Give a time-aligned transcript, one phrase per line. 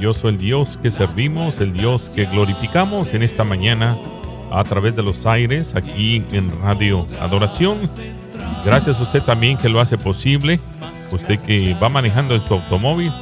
[0.00, 3.98] Maravilloso el Dios que servimos, el Dios que glorificamos en esta mañana
[4.50, 7.82] a través de los aires aquí en Radio Adoración.
[8.64, 10.58] Gracias a usted también que lo hace posible,
[11.12, 13.12] usted que va manejando en su automóvil,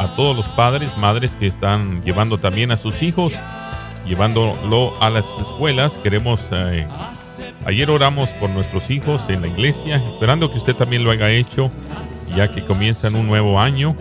[0.00, 3.32] a todos los padres, madres que están llevando también a sus hijos,
[4.04, 5.98] llevándolo a las escuelas.
[5.98, 6.84] Queremos, eh,
[7.64, 11.70] ayer oramos por nuestros hijos en la iglesia, esperando que usted también lo haya hecho,
[12.34, 13.94] ya que comienzan un nuevo año,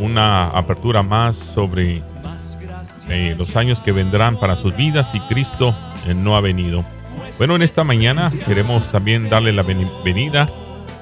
[0.00, 2.02] una apertura más sobre
[3.08, 5.74] eh, los años que vendrán para sus vidas y Cristo
[6.06, 6.84] eh, no ha venido.
[7.38, 10.46] Bueno, en esta mañana queremos también darle la bienvenida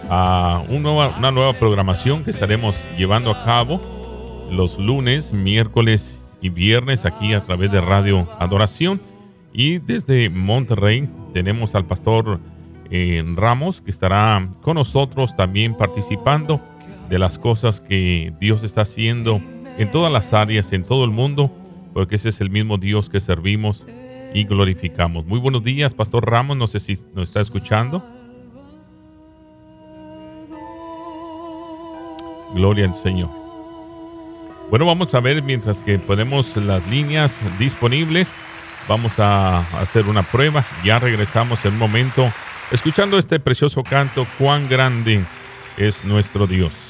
[0.09, 3.81] a un nueva- una nueva programación que estaremos llevando a cabo
[4.51, 9.01] los lunes, miércoles y viernes aquí a través de Radio Adoración.
[9.53, 12.39] Y desde Monterrey tenemos al pastor
[12.91, 16.61] eh, Ramos que estará con nosotros también participando
[17.09, 19.41] de las cosas que Dios está haciendo
[19.79, 21.51] en todas las áreas, en todo el mundo,
[21.93, 23.85] porque ese es el mismo Dios que servimos
[24.35, 25.27] y glorificamos.
[25.27, 28.05] Muy buenos días, Pastor Ramos, no sé si nos está escuchando.
[32.55, 33.29] Gloria al Señor.
[34.71, 38.29] Bueno, vamos a ver mientras que ponemos las líneas disponibles.
[38.89, 40.65] Vamos a hacer una prueba.
[40.85, 42.33] Ya regresamos en un momento
[42.73, 44.27] escuchando este precioso canto.
[44.39, 45.25] Cuán grande
[45.77, 46.86] es nuestro Dios.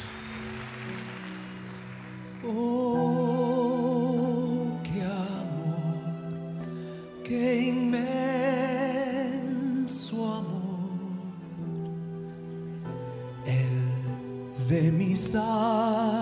[15.37, 16.16] De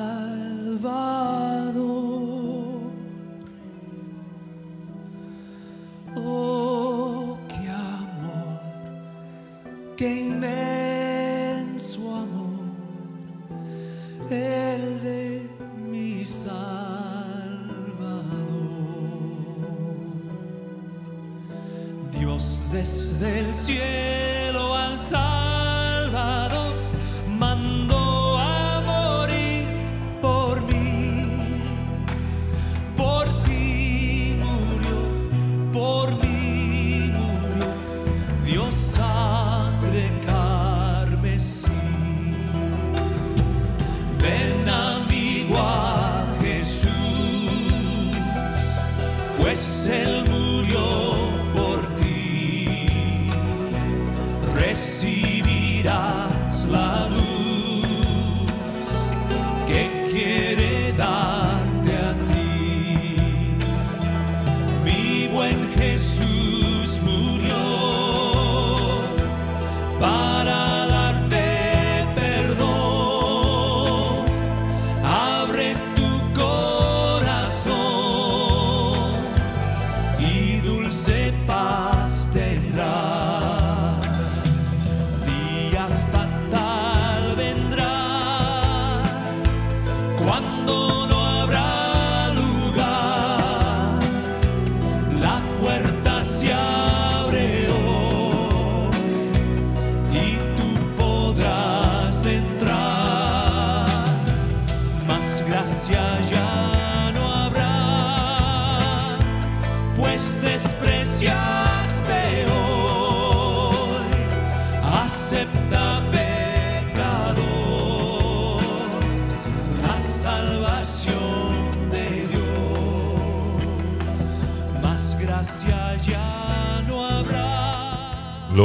[54.75, 56.34] Recibirás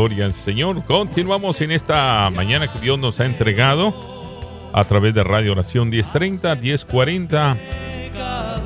[0.09, 0.83] Gloria al Señor.
[0.85, 3.93] Continuamos en esta mañana que Dios nos ha entregado
[4.73, 7.57] a través de Radio Oración 1030, 1040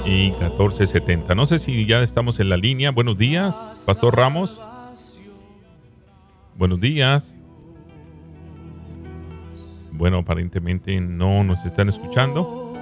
[0.06, 1.36] y 1470.
[1.36, 2.92] No sé si ya estamos en la línea.
[2.92, 4.58] Buenos días, Pastor Ramos.
[6.56, 7.36] Buenos días.
[9.92, 12.73] Bueno, aparentemente no nos están escuchando.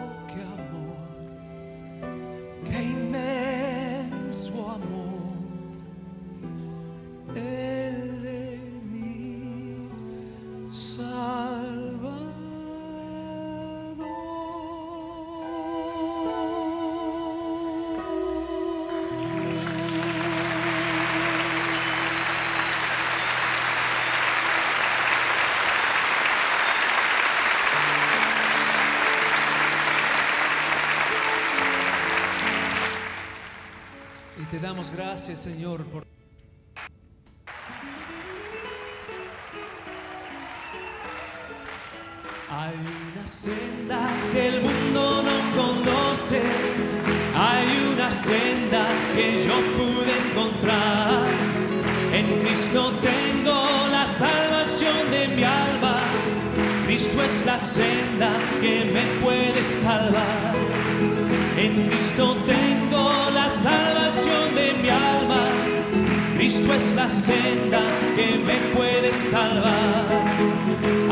[34.90, 36.11] Gracias, Señor, por...
[67.32, 67.82] senda
[68.16, 70.06] que me puede salvar.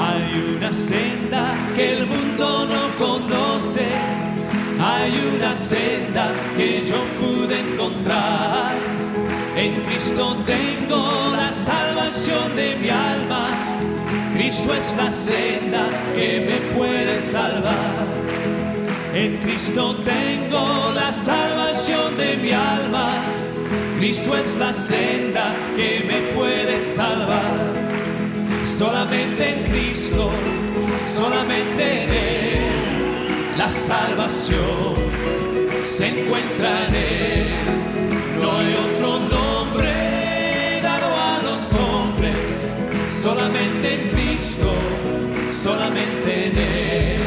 [0.05, 1.43] Hay una senda
[1.75, 3.87] que el mundo no conoce,
[4.79, 8.73] hay una senda que yo pude encontrar.
[9.55, 13.45] En Cristo tengo la salvación de mi alma,
[14.33, 15.83] Cristo es la senda
[16.15, 18.07] que me puede salvar.
[19.13, 23.38] En Cristo tengo la salvación de mi alma.
[23.99, 27.73] Cristo es la senda que me puede salvar.
[28.65, 30.29] Solamente en Cristo,
[30.97, 34.95] solamente en Él, la salvación
[35.83, 37.53] se encuentra en Él.
[38.41, 42.71] No hay otro nombre dado a los hombres,
[43.21, 44.71] solamente en Cristo,
[45.61, 47.21] solamente en Él.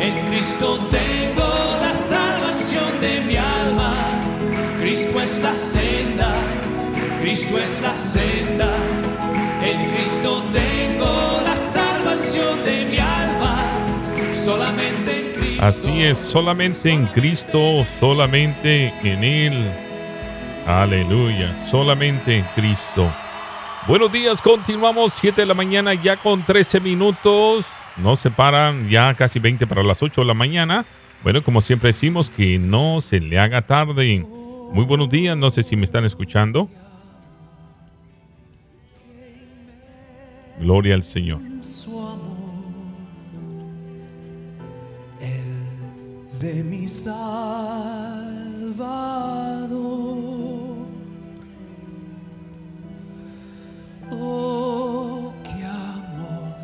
[0.00, 1.33] En Cristo tengo
[5.44, 6.34] la senda,
[7.20, 8.76] Cristo es la senda.
[9.62, 13.62] En Cristo tengo la salvación de mi alma.
[14.32, 15.62] Solamente en Cristo.
[15.62, 19.70] Así es, solamente en Cristo, solamente en Él.
[20.66, 23.12] Aleluya, solamente en Cristo.
[23.86, 27.66] Buenos días, continuamos 7 de la mañana ya con 13 minutos.
[27.98, 30.86] Nos separan ya casi 20 para las 8 de la mañana.
[31.22, 34.24] Bueno, como siempre decimos, que no se le haga tarde.
[34.72, 36.68] Muy buenos días, no sé si me están escuchando.
[40.58, 41.40] Gloria al Señor.
[46.44, 47.24] de mi Salvador.
[54.10, 56.54] Oh, qué amor,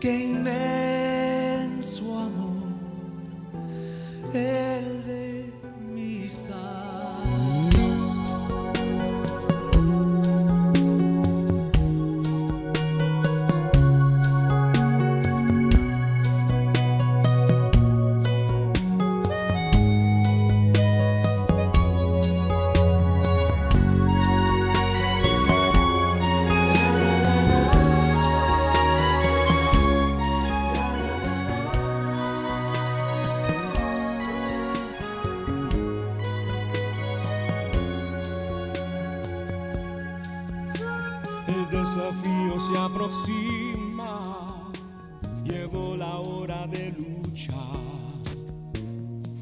[0.00, 2.74] qué inmenso amor,
[4.34, 5.01] el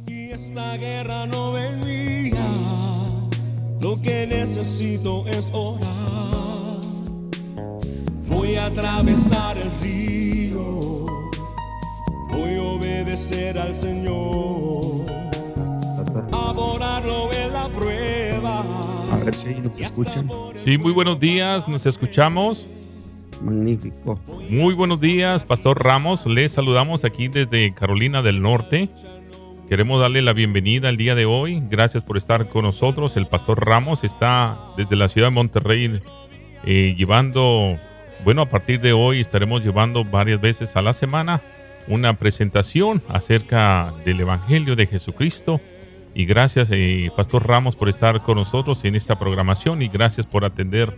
[0.07, 2.47] Y esta guerra no venía,
[3.80, 6.80] lo que necesito es orar.
[8.28, 11.07] Voy a atravesar el río,
[12.30, 15.07] voy a obedecer al Señor,
[16.33, 18.64] adorarlo en la prueba.
[19.12, 20.28] A ver si nos escuchan.
[20.64, 22.66] Sí, muy buenos días, nos escuchamos.
[23.41, 24.21] Magnífico.
[24.49, 26.27] Muy buenos días, Pastor Ramos.
[26.27, 28.89] Les saludamos aquí desde Carolina del Norte.
[29.69, 31.63] Queremos darle la bienvenida el día de hoy.
[31.71, 33.17] Gracias por estar con nosotros.
[33.17, 36.01] El Pastor Ramos está desde la ciudad de Monterrey
[36.65, 37.79] eh, llevando,
[38.25, 41.41] bueno, a partir de hoy estaremos llevando varias veces a la semana
[41.87, 45.61] una presentación acerca del Evangelio de Jesucristo.
[46.15, 50.45] Y gracias, eh, Pastor Ramos, por estar con nosotros en esta programación y gracias por
[50.45, 50.93] atender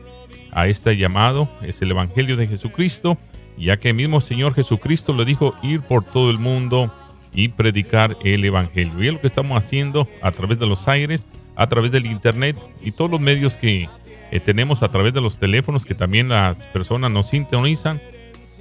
[0.52, 1.49] a este llamado.
[1.62, 3.18] Es el Evangelio de Jesucristo,
[3.59, 6.94] ya que el mismo Señor Jesucristo le dijo ir por todo el mundo
[7.35, 9.02] y predicar el Evangelio.
[9.02, 12.56] Y es lo que estamos haciendo a través de los aires, a través del Internet
[12.82, 13.88] y todos los medios que
[14.30, 18.00] eh, tenemos a través de los teléfonos que también las personas nos sintonizan.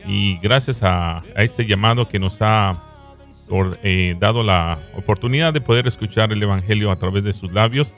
[0.05, 2.81] Y gracias a, este llamado que nos ha
[3.83, 7.93] eh, dado la oportunidad de poder escuchar el Evangelio a través de sus labios.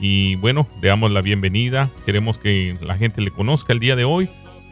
[0.00, 1.90] Y bueno, le damos la bienvenida.
[2.06, 4.28] Queremos que la gente le conozca el día de hoy,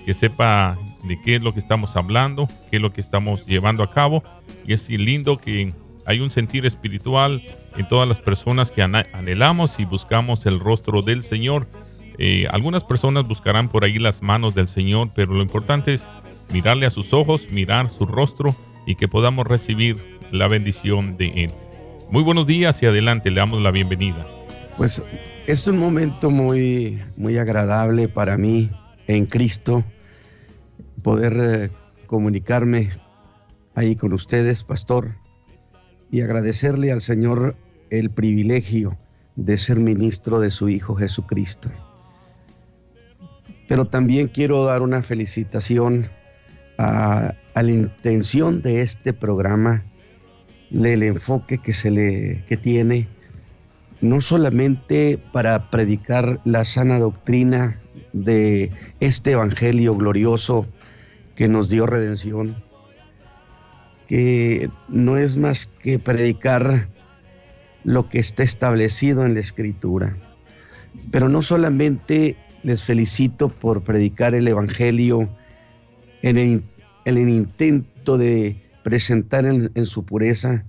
[0.06, 3.82] que sepa de qué es lo que estamos hablando, qué es lo que estamos llevando
[3.82, 4.22] a cabo.
[4.66, 5.74] Y es lindo que
[6.06, 7.42] hay un sentir espiritual
[7.76, 11.66] en todas las personas que anhelamos y buscamos el rostro del Señor.
[12.16, 16.08] Eh, algunas personas buscarán por ahí las manos del Señor, pero lo importante es
[16.52, 18.56] mirarle a sus ojos, mirar su rostro
[18.86, 19.98] y que podamos recibir
[20.32, 21.50] la bendición de Él.
[22.10, 24.37] Muy buenos días y adelante, le damos la bienvenida.
[24.78, 25.02] Pues
[25.48, 28.70] es un momento muy, muy agradable para mí
[29.08, 29.84] en Cristo
[31.02, 31.70] poder eh,
[32.06, 32.90] comunicarme
[33.74, 35.16] ahí con ustedes, pastor,
[36.12, 37.56] y agradecerle al Señor
[37.90, 38.96] el privilegio
[39.34, 41.70] de ser ministro de su Hijo Jesucristo.
[43.66, 46.08] Pero también quiero dar una felicitación
[46.78, 49.86] a, la intención de este programa,
[50.70, 53.17] el enfoque que se le que tiene
[54.00, 57.78] no solamente para predicar la sana doctrina
[58.12, 60.66] de este evangelio glorioso
[61.34, 62.62] que nos dio redención,
[64.06, 66.88] que no es más que predicar
[67.84, 70.16] lo que está establecido en la escritura.
[71.10, 75.28] Pero no solamente les felicito por predicar el evangelio
[76.22, 76.38] en
[77.04, 80.64] el, intento de presentar en, en su pureza,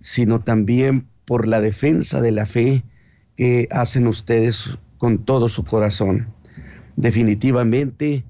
[0.00, 2.84] sino también por la defensa de la fe
[3.36, 6.28] que hacen ustedes con todo su corazón.
[6.96, 8.24] Definitivamente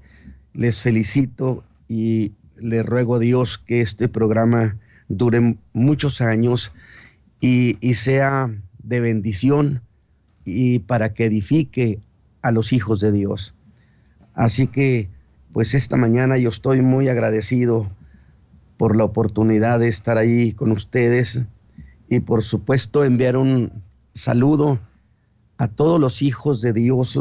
[0.53, 6.73] les felicito y le ruego a Dios que este programa dure muchos años
[7.41, 8.49] y, y sea
[8.81, 9.81] de bendición
[10.45, 11.99] y para que edifique
[12.41, 13.55] a los hijos de Dios.
[14.33, 15.09] Así que,
[15.53, 17.89] pues esta mañana yo estoy muy agradecido
[18.77, 21.43] por la oportunidad de estar ahí con ustedes
[22.09, 23.83] y por supuesto enviar un
[24.13, 24.79] saludo
[25.57, 27.19] a todos los hijos de Dios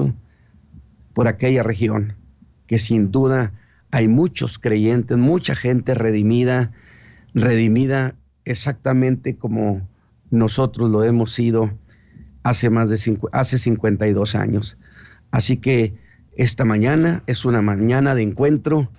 [1.12, 2.16] por aquella región,
[2.66, 3.52] que sin duda
[3.90, 6.72] hay muchos creyentes, mucha gente redimida,
[7.32, 9.88] redimida exactamente como
[10.30, 11.78] nosotros lo hemos sido
[12.42, 14.78] hace más de hace 52 años.
[15.30, 15.94] Así que
[16.36, 18.90] esta mañana es una mañana de encuentro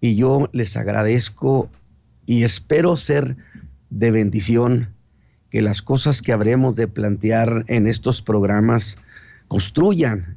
[0.00, 1.70] y yo les agradezco
[2.26, 3.36] y espero ser
[3.90, 4.94] de bendición
[5.50, 8.98] que las cosas que habremos de plantear en estos programas
[9.48, 10.36] construyan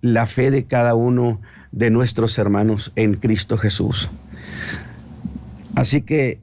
[0.00, 1.40] la fe de cada uno
[1.72, 4.10] de nuestros hermanos en Cristo Jesús.
[5.74, 6.38] Así que,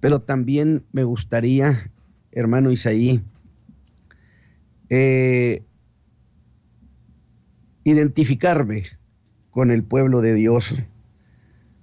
[0.00, 1.90] pero también me gustaría,
[2.30, 3.20] hermano Isaí,
[4.90, 5.64] eh,
[7.82, 8.84] identificarme
[9.50, 10.74] con el pueblo de Dios,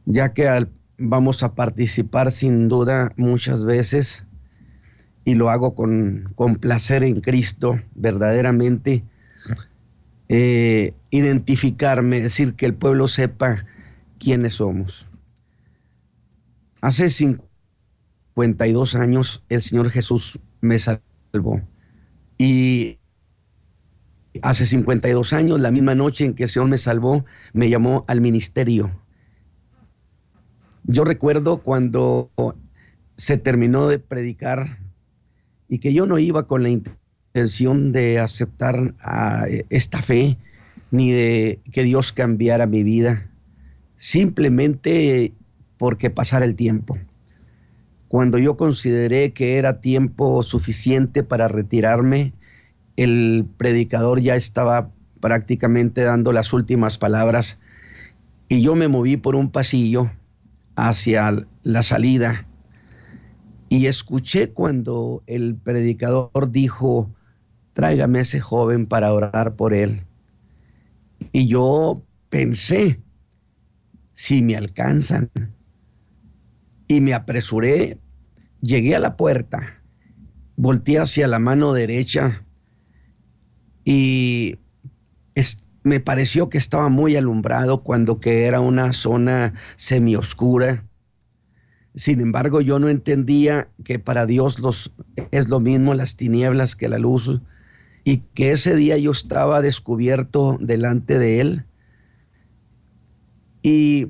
[0.06, 0.70] ya que al
[1.02, 4.28] vamos a participar sin duda muchas veces
[5.24, 9.04] y lo hago con, placer en Cristo, verdaderamente.
[10.30, 13.66] Eh, identificarme, decir que el pueblo sepa
[14.18, 15.08] quiénes somos.
[16.80, 21.62] Hace 52 años el Señor Jesús me salvó.
[22.38, 22.98] Y
[24.42, 28.22] hace 52 años, la misma noche en que el Señor me salvó, me llamó al
[28.22, 29.01] ministerio
[30.84, 32.32] yo recuerdo cuando
[33.16, 34.80] se terminó de predicar
[35.68, 38.96] y que yo no iba con la intención de aceptar
[39.70, 40.38] esta fe
[40.90, 43.30] ni de que Dios cambiara mi vida,
[43.96, 45.34] simplemente
[45.78, 46.98] porque pasara el tiempo.
[48.08, 52.34] Cuando yo consideré que era tiempo suficiente para retirarme,
[52.98, 57.60] el predicador ya estaba prácticamente dando las últimas palabras
[58.50, 60.12] y yo me moví por un pasillo
[60.76, 62.48] hacia la salida
[63.70, 67.14] y escuché cuando el predicador dijo,
[67.74, 70.04] tráigame ese joven para orar por él.
[71.32, 73.02] Y yo pensé,
[74.14, 75.32] si me alcanzan.
[76.88, 77.98] Y me apresuré,
[78.60, 79.82] llegué a la puerta,
[80.58, 82.46] volteé hacia la mano derecha
[83.86, 84.60] y
[85.84, 90.86] me pareció que estaba muy alumbrado cuando que era una zona semioscura.
[91.96, 94.58] Sin embargo, yo no entendía que para Dios
[95.32, 97.42] es lo mismo las tinieblas que la luz
[98.04, 101.66] y que ese día yo estaba descubierto delante de Él.
[103.64, 104.08] Y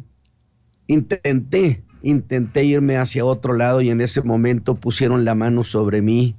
[0.87, 6.35] intenté, intenté irme hacia otro lado y en ese momento pusieron la mano sobre mí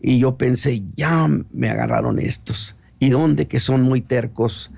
[0.00, 4.70] y yo pensé, ya me agarraron estos y dónde que son muy tercos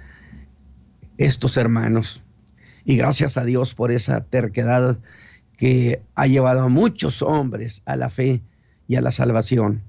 [1.19, 2.23] estos hermanos.
[2.85, 4.99] Y gracias a Dios por esa terquedad
[5.57, 8.43] que ha llevado a muchos hombres a la fe
[8.87, 9.83] y a la salvación.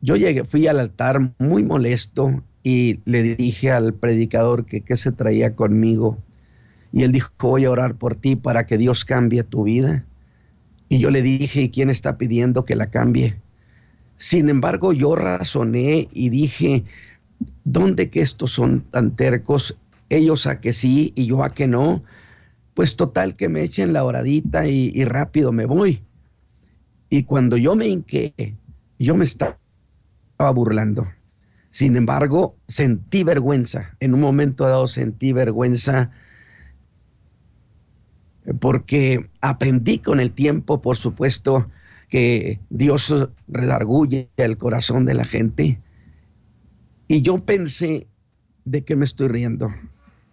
[0.00, 5.12] Yo llegué, fui al altar muy molesto y le dije al predicador que qué se
[5.12, 6.18] traía conmigo.
[6.92, 10.04] Y él dijo, voy a orar por ti para que Dios cambie tu vida.
[10.88, 13.40] Y yo le dije, ¿y quién está pidiendo que la cambie?
[14.16, 16.84] Sin embargo, yo razoné y dije,
[17.64, 19.78] ¿dónde que estos son tan tercos?
[20.08, 22.02] Ellos a que sí y yo a que no.
[22.74, 26.04] Pues total que me echen la horadita y, rápido me voy.
[27.08, 28.56] Y cuando yo me hinqué,
[28.98, 29.58] yo me estaba
[30.54, 31.06] burlando.
[31.70, 33.96] Sin embargo, sentí vergüenza.
[34.00, 36.10] En un momento dado sentí vergüenza
[38.60, 41.70] porque aprendí con el tiempo, por supuesto,
[42.08, 43.12] que Dios
[43.48, 45.80] redarguye el corazón de la gente.
[47.08, 48.06] Y yo pensé,
[48.64, 49.70] ¿de qué me estoy riendo?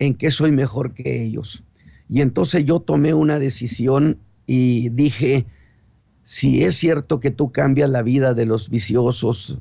[0.04, 1.64] ¿En qué soy mejor que ellos?
[2.10, 5.46] Y entonces yo tomé una decisión y dije,
[6.24, 9.60] si es cierto que tú cambias la vida de los viciosos,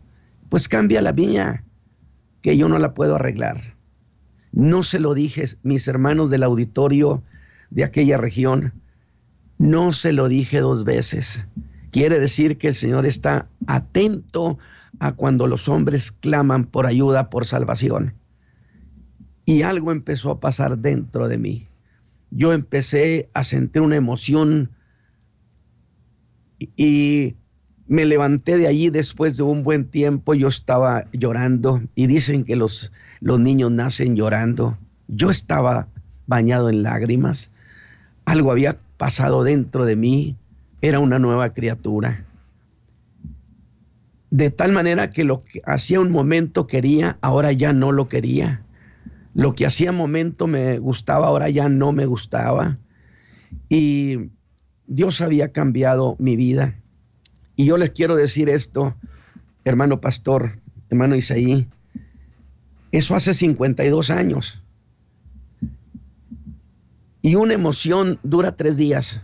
[0.49, 1.65] pues cambia la mía,
[2.41, 3.77] que yo no la puedo arreglar.
[4.51, 7.23] No se lo dije, mis hermanos del auditorio
[7.71, 8.73] de aquella región,
[9.59, 11.47] no se lo dije dos veces.
[11.93, 14.59] Quiere decir que el Señor está atento
[14.99, 18.15] a cuando los hombres claman por ayuda, por salvación.
[19.45, 21.67] Y algo empezó a pasar dentro de mí.
[22.31, 24.71] Yo empecé a sentir una emoción
[26.77, 27.37] y
[27.87, 32.57] me levanté de allí después de un buen tiempo, yo estaba llorando y dicen que
[32.57, 34.79] los, los niños nacen llorando.
[35.09, 35.89] Yo estaba
[36.27, 37.53] bañado en lágrimas.
[38.25, 40.37] Algo había pasado dentro de mí,
[40.81, 42.25] era una nueva criatura.
[44.31, 48.65] De tal manera que lo que hacía un momento quería, ahora ya no lo quería.
[49.35, 52.79] Lo que hacía momento me gustaba, ahora ya no me gustaba.
[53.69, 54.31] Y
[54.87, 56.79] Dios había cambiado mi vida.
[57.57, 58.97] Y yo les quiero decir esto,
[59.65, 61.69] hermano pastor, hermano Isaí,
[62.91, 64.63] eso hace 52 años.
[67.23, 69.23] Y una emoción dura tres días.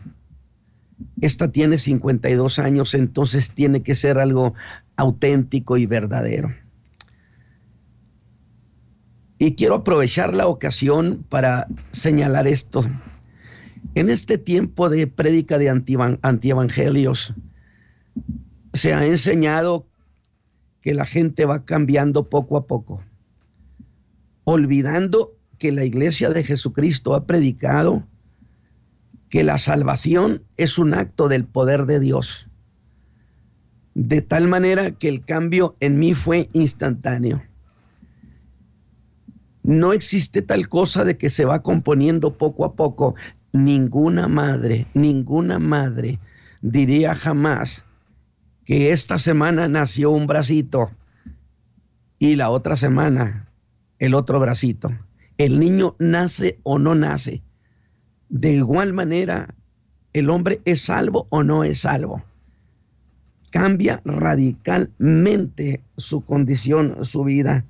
[1.20, 4.54] Esta tiene 52 años, entonces tiene que ser algo
[4.96, 6.50] auténtico y verdadero.
[9.38, 12.85] Y quiero aprovechar la ocasión para señalar esto.
[13.94, 17.35] En este tiempo de prédica de antievangelios,
[18.72, 19.87] se ha enseñado
[20.83, 23.03] que la gente va cambiando poco a poco,
[24.44, 28.07] olvidando que la iglesia de Jesucristo ha predicado
[29.29, 32.48] que la salvación es un acto del poder de Dios,
[33.94, 37.42] de tal manera que el cambio en mí fue instantáneo.
[39.68, 43.16] No existe tal cosa de que se va componiendo poco a poco.
[43.52, 46.18] Ninguna madre, ninguna madre
[46.62, 47.85] diría jamás
[48.64, 50.90] que esta semana nació un bracito
[52.18, 53.44] y la otra semana
[53.98, 54.88] el otro bracito.
[55.37, 57.42] El niño nace o no nace.
[58.31, 59.54] De igual manera,
[60.14, 62.24] el hombre es salvo o no es salvo.
[63.50, 67.66] Cambia radicalmente su condición, su vida.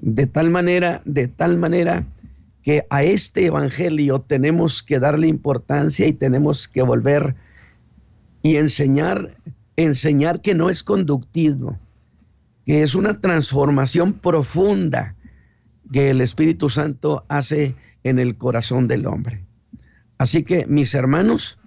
[0.00, 2.06] De tal manera, de tal manera
[2.62, 7.36] que a este evangelio tenemos que darle importancia y tenemos que volver
[8.42, 9.30] y enseñar
[9.76, 11.78] enseñar que no es conductismo,
[12.64, 15.14] que es una transformación profunda
[15.92, 19.44] que el Espíritu Santo hace en el corazón del hombre.
[20.18, 21.58] Así que, mis hermanos,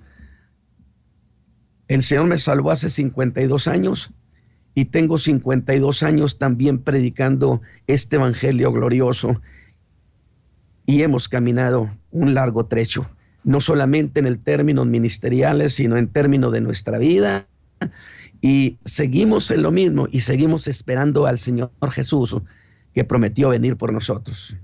[1.88, 4.12] el Señor me salvó hace 52 años
[4.74, 9.42] y tengo 52 años también predicando este Evangelio glorioso
[10.86, 13.10] y hemos caminado un largo trecho,
[13.44, 17.48] no solamente en el términos ministeriales, sino en términos de nuestra vida
[18.42, 22.38] y seguimos en lo mismo y seguimos esperando al Señor Jesús
[22.94, 24.58] que prometió venir por nosotros.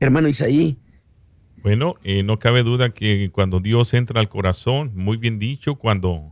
[0.00, 0.78] Hermano Isaí.
[1.62, 6.31] Bueno, eh, no cabe duda que cuando Dios entra al corazón, muy bien dicho, cuando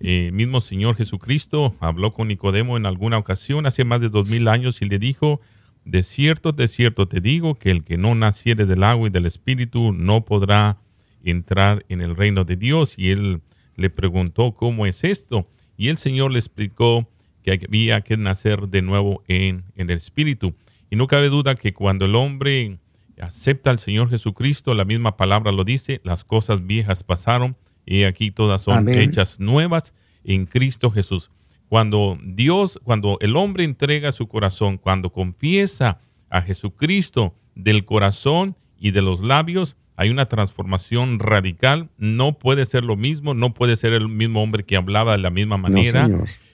[0.00, 4.48] eh, mismo Señor Jesucristo habló con Nicodemo en alguna ocasión hace más de dos mil
[4.48, 5.40] años y le dijo,
[5.84, 9.26] de cierto, de cierto te digo que el que no naciere del agua y del
[9.26, 10.78] Espíritu no podrá
[11.22, 12.94] entrar en el reino de Dios.
[12.96, 13.42] Y él
[13.76, 15.48] le preguntó, ¿cómo es esto?
[15.76, 17.08] Y el Señor le explicó
[17.42, 20.54] que había que nacer de nuevo en, el Espíritu.
[20.90, 22.78] Y no cabe duda que cuando el hombre
[23.20, 28.30] acepta al Señor Jesucristo, la misma palabra lo dice, las cosas viejas pasaron y aquí
[28.30, 31.30] todas son hechas nuevas en Cristo Jesús.
[31.68, 38.90] Cuando Dios, cuando el hombre entrega su corazón, cuando confiesa a Jesucristo del corazón y
[38.90, 43.92] de los labios, hay una transformación radical, no puede ser lo mismo, no puede ser
[43.92, 46.08] el mismo hombre que hablaba de la misma manera,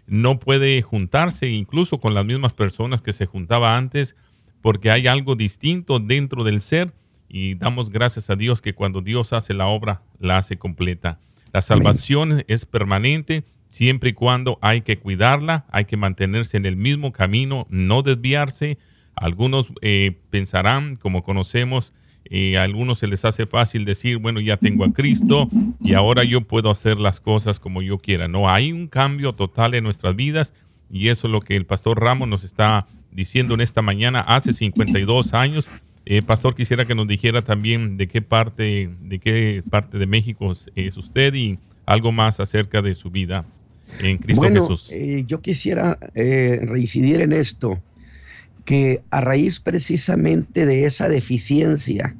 [0.08, 4.16] no, puede juntarse incluso con las mismas personas que se juntaba antes,
[4.62, 6.92] porque hay algo distinto dentro del ser
[7.28, 11.18] y damos gracias a Dios que cuando Dios hace la obra, la hace completa.
[11.52, 16.76] La salvación es permanente siempre y cuando hay que cuidarla, hay que mantenerse en el
[16.76, 18.78] mismo camino, no desviarse.
[19.14, 21.92] Algunos eh, pensarán, como conocemos,
[22.28, 25.48] y a algunos se les hace fácil decir, bueno, ya tengo a Cristo
[25.80, 28.28] y ahora yo puedo hacer las cosas como yo quiera.
[28.28, 30.52] No, hay un cambio total en nuestras vidas
[30.90, 34.52] y eso es lo que el pastor Ramos nos está diciendo en esta mañana hace
[34.52, 35.70] 52 años.
[36.08, 40.52] Eh, pastor, quisiera que nos dijera también de qué parte, de qué parte de México
[40.76, 43.44] es usted y algo más acerca de su vida
[43.98, 44.92] en Cristo Jesús.
[44.92, 47.82] Eh, yo quisiera eh, reincidir en esto,
[48.64, 52.14] que a raíz precisamente de esa deficiencia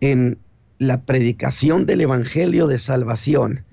[0.00, 0.38] en
[0.78, 3.64] la predicación del Evangelio de Salvación,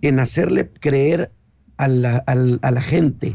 [0.00, 1.32] en hacerle creer
[1.76, 3.34] a la, a la gente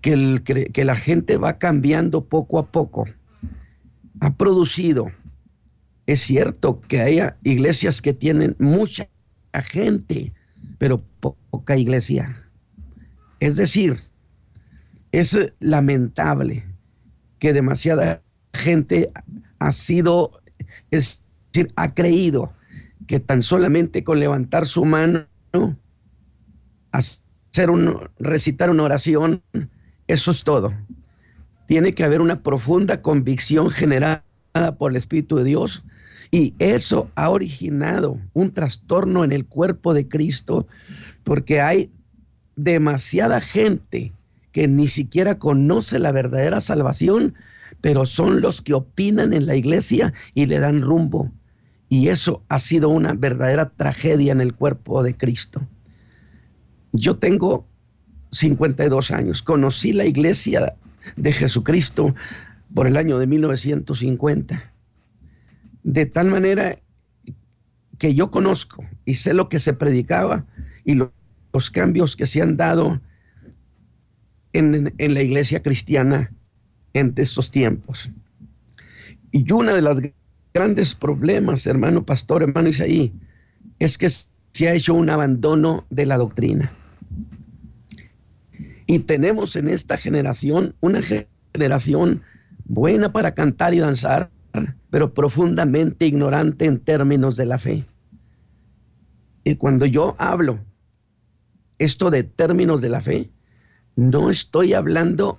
[0.00, 3.06] que, el, que la gente va cambiando poco a poco,
[4.20, 5.10] ha producido,
[6.06, 9.08] es cierto que haya iglesias que tienen mucha
[9.64, 10.32] gente,
[10.78, 12.46] pero poca iglesia.
[13.40, 14.00] Es decir,
[15.12, 16.66] es lamentable
[17.38, 19.10] que demasiada gente
[19.58, 20.40] ha sido,
[20.90, 22.54] es decir, ha creído
[23.06, 25.26] que tan solamente con levantar su mano,
[26.92, 29.42] hacer un, recitar una oración,
[30.06, 30.72] eso es todo.
[31.70, 34.24] Tiene que haber una profunda convicción generada
[34.76, 35.84] por el Espíritu de Dios
[36.32, 40.66] y eso ha originado un trastorno en el cuerpo de Cristo
[41.22, 41.92] porque hay
[42.56, 44.12] demasiada gente
[44.50, 47.36] que ni siquiera conoce la verdadera salvación,
[47.80, 51.30] pero son los que opinan en la iglesia y le dan rumbo.
[51.88, 55.68] Y eso ha sido una verdadera tragedia en el cuerpo de Cristo.
[56.92, 57.68] Yo tengo
[58.32, 60.74] 52 años, conocí la iglesia
[61.16, 62.14] de Jesucristo
[62.74, 64.70] por el año de 1950
[65.82, 66.78] de tal manera
[67.98, 70.46] que yo conozco y sé lo que se predicaba
[70.84, 73.00] y los cambios que se han dado
[74.52, 76.32] en, la iglesia cristiana
[76.92, 78.10] en estos tiempos.
[79.30, 80.00] Y uno de los
[80.52, 83.12] grandes problemas, hermano pastor, hermano Isaí,
[83.78, 86.72] es que se ha hecho un abandono de la doctrina.
[88.90, 92.22] Y tenemos en esta generación una generación
[92.64, 94.32] buena para cantar y danzar,
[94.90, 97.84] pero profundamente ignorante en términos de la fe.
[99.44, 100.58] Y cuando yo hablo
[101.78, 103.30] esto de términos de la fe,
[103.94, 105.38] no estoy hablando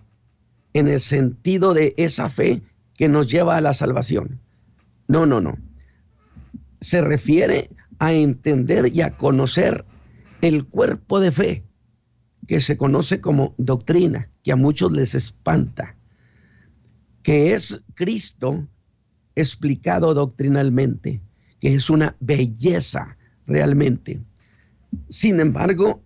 [0.71, 2.61] en el sentido de esa fe
[2.95, 4.39] que nos lleva a la salvación.
[5.09, 5.57] No, no, no.
[6.79, 9.83] Se refiere a entender y a conocer
[10.41, 11.65] el cuerpo de fe
[12.47, 15.95] que se conoce como doctrina, que a muchos les espanta,
[17.23, 18.67] que es Cristo
[19.35, 21.21] explicado doctrinalmente,
[21.59, 24.21] que es una belleza realmente.
[25.09, 26.03] Sin embargo,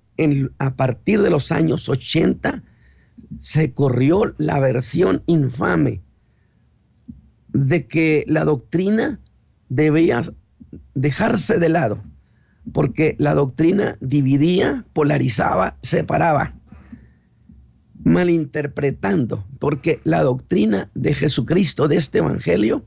[0.59, 2.63] a partir de los años 80
[3.39, 6.03] se corrió la versión infame
[7.47, 9.19] de que la doctrina
[9.69, 10.21] debía
[10.93, 12.03] dejarse de lado,
[12.73, 16.55] porque la doctrina dividía, polarizaba, separaba,
[18.03, 22.85] malinterpretando, porque la doctrina de Jesucristo, de este Evangelio,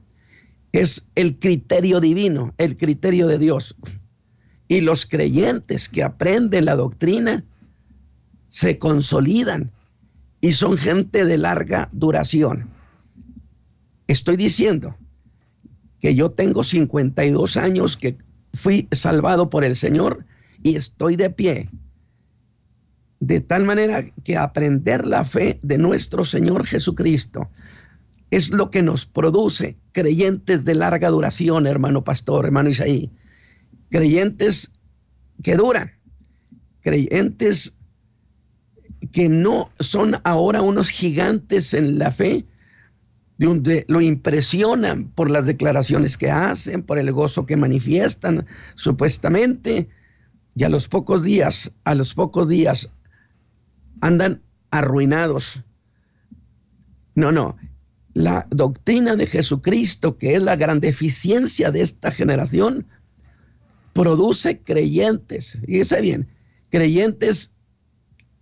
[0.73, 3.77] es el criterio divino, el criterio de Dios.
[4.69, 7.45] Y los creyentes que aprenden la doctrina
[8.49, 9.73] se consolidan
[10.41, 12.71] y son gente de larga duración.
[14.07, 14.97] Estoy diciendo
[16.01, 18.17] que yo tengo 52 años que
[18.59, 20.27] fui salvado por el Señor
[20.65, 21.71] y estoy de pie.
[23.21, 27.51] De tal manera que aprender la fe de nuestro Señor Jesucristo
[28.31, 33.13] es lo que nos produce creyentes de larga duración, hermano pastor, hermano Isaí.
[33.91, 34.81] Creyentes
[35.43, 35.93] que duran,
[36.81, 37.79] creyentes
[39.13, 42.45] que no son ahora unos gigantes en la fe,
[43.39, 49.89] donde lo impresionan por las declaraciones que hacen, por el gozo que manifiestan, supuestamente,
[50.55, 52.93] y a los pocos días, a los pocos días
[54.01, 55.63] andan arruinados.
[57.15, 57.57] No, no,
[58.13, 62.89] la doctrina de Jesucristo, que es la gran deficiencia de esta generación,
[63.93, 66.29] produce creyentes, fíjese bien,
[66.71, 67.55] creyentes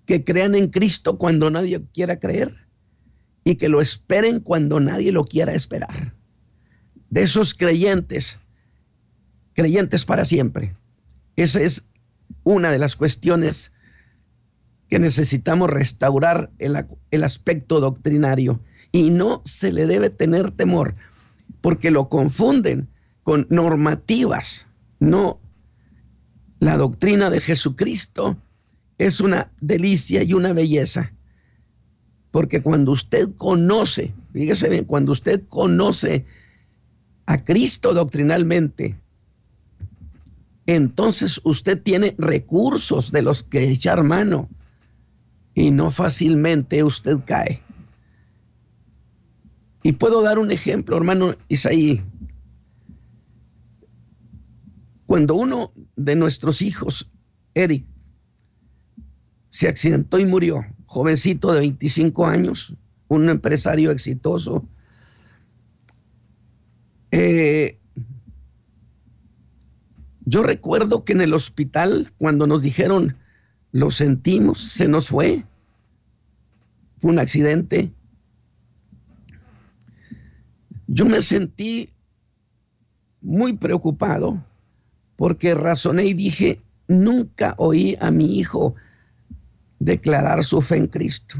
[0.07, 2.65] que crean en Cristo cuando nadie quiera creer
[3.47, 6.17] y que lo esperen cuando nadie lo quiera esperar.
[7.11, 8.41] De esos creyentes,
[9.53, 10.75] creyentes para siempre.
[11.37, 11.87] Esa es
[12.43, 13.71] una de las cuestiones
[14.89, 18.59] que necesitamos restaurar el, el aspecto doctrinario
[18.91, 20.97] y no se le debe tener temor
[21.61, 22.89] porque lo confunden
[23.23, 24.67] con normativas.
[24.99, 25.41] No,
[26.59, 28.39] la doctrina de Jesucristo
[28.99, 31.13] es una delicia y una belleza.
[32.37, 36.27] Porque cuando usted conoce, fíjese bien, cuando usted conoce
[37.25, 39.01] a Cristo doctrinalmente,
[40.66, 44.51] entonces usted tiene recursos de los que echar mano
[45.55, 47.62] y no fácilmente usted cae.
[49.83, 52.05] Y puedo dar un ejemplo, hermano Isaí.
[55.07, 57.11] Cuando uno de nuestros hijos,
[57.55, 57.87] Eric,
[59.49, 62.75] se accidentó y murió, jovencito de 25 años,
[63.09, 64.66] un empresario exitoso,
[67.11, 67.79] eh,
[70.25, 73.16] yo recuerdo que en el hospital, cuando nos dijeron,
[73.70, 75.44] lo sentimos, se nos fue,
[76.99, 77.92] fue un accidente,
[80.88, 81.90] yo me sentí
[83.20, 84.44] muy preocupado
[85.16, 88.75] porque razoné y dije, nunca oí a mi hijo
[89.79, 91.37] declarar su fe en Cristo.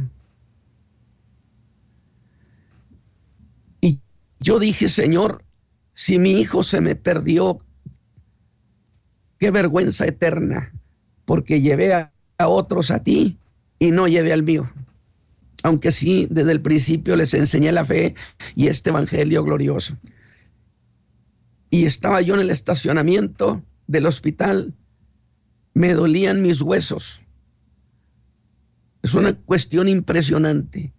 [3.81, 4.01] Y
[4.41, 5.45] yo dije, Señor,
[5.93, 7.61] si mi hijo se me perdió,
[9.39, 10.73] qué vergüenza eterna,
[11.25, 13.39] porque llevé a, otros a ti
[13.79, 14.71] y no llevé al mío.
[15.63, 18.15] Aunque sí, desde el principio les enseñé la fe
[18.55, 19.97] y este evangelio glorioso.
[21.71, 24.75] Y estaba yo en el estacionamiento del hospital,
[25.75, 27.23] me dolían mis huesos.
[29.07, 30.93] Es una cuestión impresionante.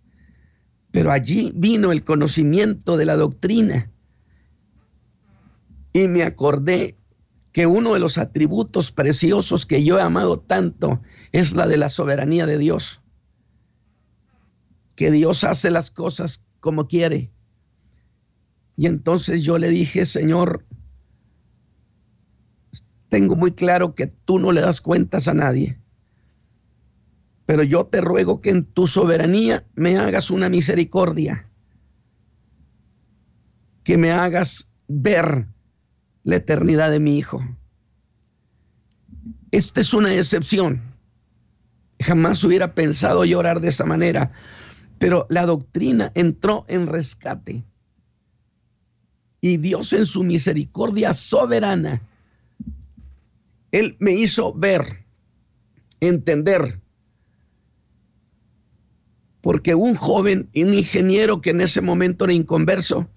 [0.92, 3.92] Pero allí vino el conocimiento de la doctrina.
[5.92, 6.98] Y me acordé
[7.52, 11.02] que uno de los atributos preciosos que yo he amado tanto
[11.34, 13.02] es la de la soberanía de Dios.
[14.96, 17.34] Que Dios hace las cosas como quiere.
[18.78, 20.66] Y entonces yo le dije, Señor,
[23.10, 25.82] tengo muy claro que tú no le das cuentas a nadie.
[27.48, 31.50] Pero yo te ruego que en tu soberanía me hagas una misericordia.
[33.86, 35.48] Que me hagas ver
[36.24, 37.42] la eternidad de mi hijo.
[39.50, 40.82] Esta es una excepción.
[42.02, 44.34] Jamás hubiera pensado llorar de esa manera,
[45.00, 47.64] pero la doctrina entró en rescate.
[49.40, 52.02] Y Dios en su misericordia soberana,
[53.72, 55.06] Él me hizo ver,
[56.02, 56.82] entender,
[59.48, 63.10] porque un joven, un ingeniero que en ese momento era inconverso,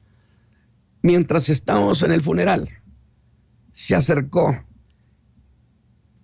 [1.02, 2.70] mientras estábamos en el funeral,
[3.72, 4.64] se acercó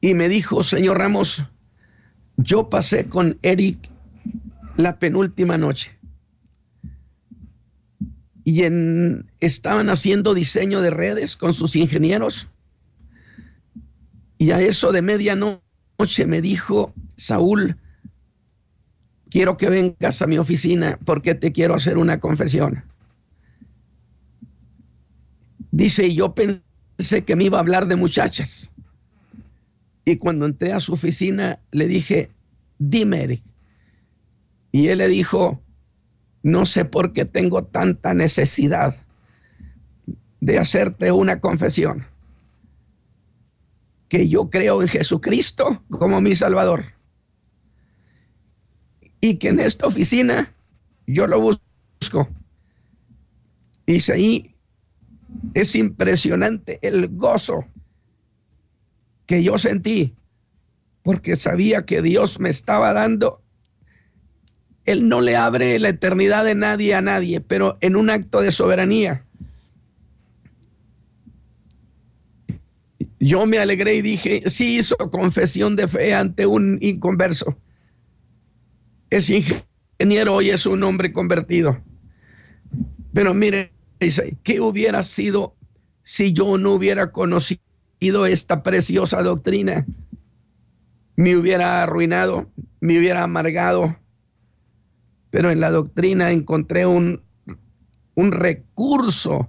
[0.00, 1.48] y me dijo, señor Ramos,
[2.36, 3.90] yo pasé con Eric
[4.76, 5.98] la penúltima noche.
[8.44, 12.46] Y en, estaban haciendo diseño de redes con sus ingenieros.
[14.38, 17.80] Y a eso de medianoche me dijo, Saúl,
[19.30, 22.84] quiero que vengas a mi oficina porque te quiero hacer una confesión.
[25.70, 26.66] Dice, y yo pensé
[26.98, 28.72] Sé que me iba a hablar de muchachas.
[30.04, 32.30] Y cuando entré a su oficina, le dije,
[32.78, 33.42] dime, Eric.
[34.72, 35.60] Y él le dijo,
[36.42, 38.94] no sé por qué tengo tanta necesidad
[40.40, 42.06] de hacerte una confesión.
[44.08, 46.84] Que yo creo en Jesucristo como mi Salvador.
[49.20, 50.52] Y que en esta oficina
[51.06, 52.28] yo lo busco.
[53.86, 54.54] Y ahí
[55.54, 57.64] es impresionante el gozo
[59.26, 60.14] que yo sentí
[61.06, 63.40] porque sabía que Dios me estaba dando.
[64.84, 68.50] Él no le abre la eternidad de nadie a nadie, pero en un acto de
[68.50, 69.24] soberanía.
[73.20, 77.56] Yo me alegré y dije, sí hizo confesión de fe ante un inconverso.
[79.10, 81.80] Es ingeniero, hoy es un hombre convertido.
[83.12, 85.56] Pero mire, Dice, ¿qué hubiera sido
[86.02, 89.86] si yo no hubiera conocido esta preciosa doctrina?
[91.16, 93.96] Me hubiera arruinado, me hubiera amargado.
[95.30, 97.22] Pero en la doctrina encontré un,
[98.14, 99.48] un recurso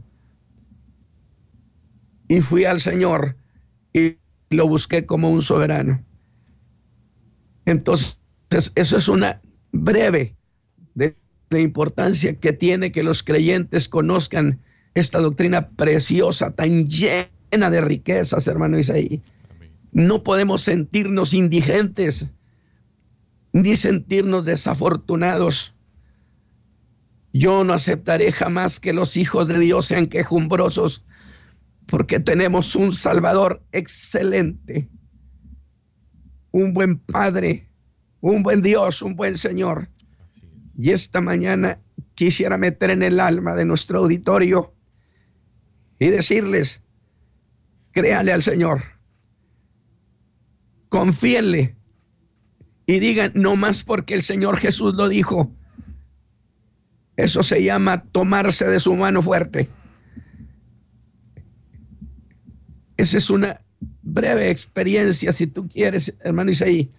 [2.29, 3.37] y fui al Señor
[3.93, 4.17] y
[4.49, 6.03] lo busqué como un soberano.
[7.65, 8.17] Entonces,
[8.75, 9.41] eso es una
[9.71, 10.35] breve
[10.95, 11.15] de
[11.49, 14.61] la importancia que tiene que los creyentes conozcan
[14.93, 19.21] esta doctrina preciosa, tan llena de riquezas, hermano Isaí.
[19.91, 22.33] No podemos sentirnos indigentes
[23.53, 25.75] ni sentirnos desafortunados.
[27.33, 31.05] Yo no aceptaré jamás que los hijos de Dios sean quejumbrosos
[31.87, 34.89] porque tenemos un Salvador excelente,
[36.51, 37.66] un buen Padre,
[38.31, 39.89] un buen Dios, un buen Señor
[40.77, 41.79] y esta mañana
[42.13, 44.73] quisiera meter en el alma de nuestro auditorio
[45.97, 46.83] y decirles,
[47.91, 48.83] créale al Señor,
[50.89, 51.75] confíenle
[52.85, 55.51] y digan, no más porque el Señor Jesús lo dijo.
[57.15, 59.69] Eso se llama tomarse de su mano fuerte.
[62.97, 63.61] Esa es una
[64.01, 66.91] breve experiencia, si tú quieres, hermano Isaí,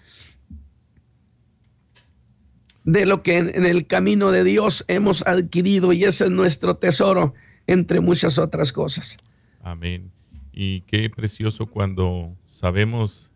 [2.88, 7.34] de lo que en, el camino de Dios hemos adquirido y ese es nuestro tesoro,
[7.66, 9.18] entre muchas otras cosas.
[9.62, 10.10] Amén.
[10.54, 13.30] Y qué precioso cuando sabemos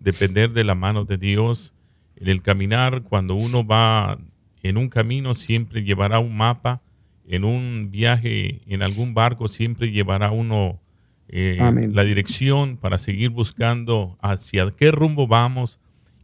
[0.00, 1.72] depender de la mano de Dios
[2.16, 4.18] en el caminar, cuando uno va
[4.64, 6.82] en un camino siempre llevará un mapa,
[7.28, 10.80] en un viaje en algún barco siempre llevará uno
[11.28, 11.58] eh,
[11.92, 15.78] la dirección para seguir buscando hacia qué rumbo vamos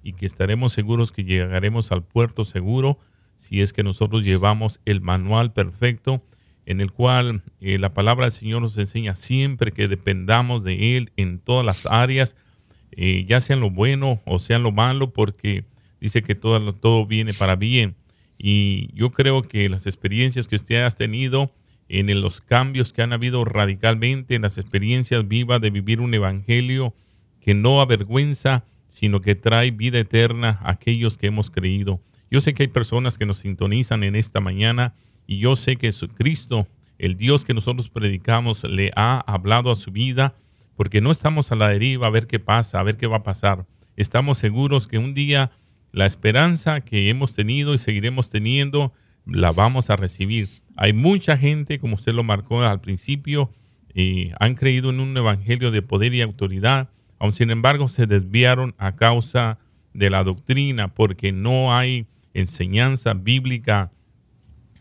[0.07, 2.99] y que estaremos seguros que llegaremos al puerto seguro
[3.37, 6.23] si es que nosotros llevamos el manual perfecto
[6.67, 11.13] en el cual eh, la palabra del Señor nos enseña siempre que dependamos de Él
[11.17, 12.37] en todas las áreas,
[12.91, 15.65] eh, ya sean lo bueno o sean lo malo, porque
[16.01, 17.95] dice que todo, todo viene para bien.
[18.37, 21.53] Y yo creo que las experiencias que usted ha tenido,
[21.89, 26.95] en los cambios que han habido radicalmente, en las experiencias vivas de vivir un evangelio
[27.41, 28.65] que no avergüenza,
[28.97, 32.01] sino que trae vida eterna a aquellos que hemos creído.
[32.31, 34.95] Yo sé que hay personas que nos sintonizan en esta mañana
[35.27, 39.91] y yo sé que Cristo, el Dios que nosotros predicamos, le ha hablado a su
[39.91, 40.35] vida,
[40.77, 43.23] porque no estamos a la deriva a ver qué pasa, a ver qué va a
[43.23, 43.67] pasar.
[43.97, 45.51] Estamos seguros que un día
[45.93, 48.95] la esperanza que hemos tenido y seguiremos teniendo,
[49.27, 50.47] la vamos a recibir.
[50.75, 53.53] Hay mucha gente, como usted lo marcó al principio,
[53.93, 58.75] y han creído en un evangelio de poder y autoridad, aun sin embargo se desviaron
[58.79, 59.59] a causa
[59.95, 63.93] de la doctrina, porque no hay enseñanza bíblica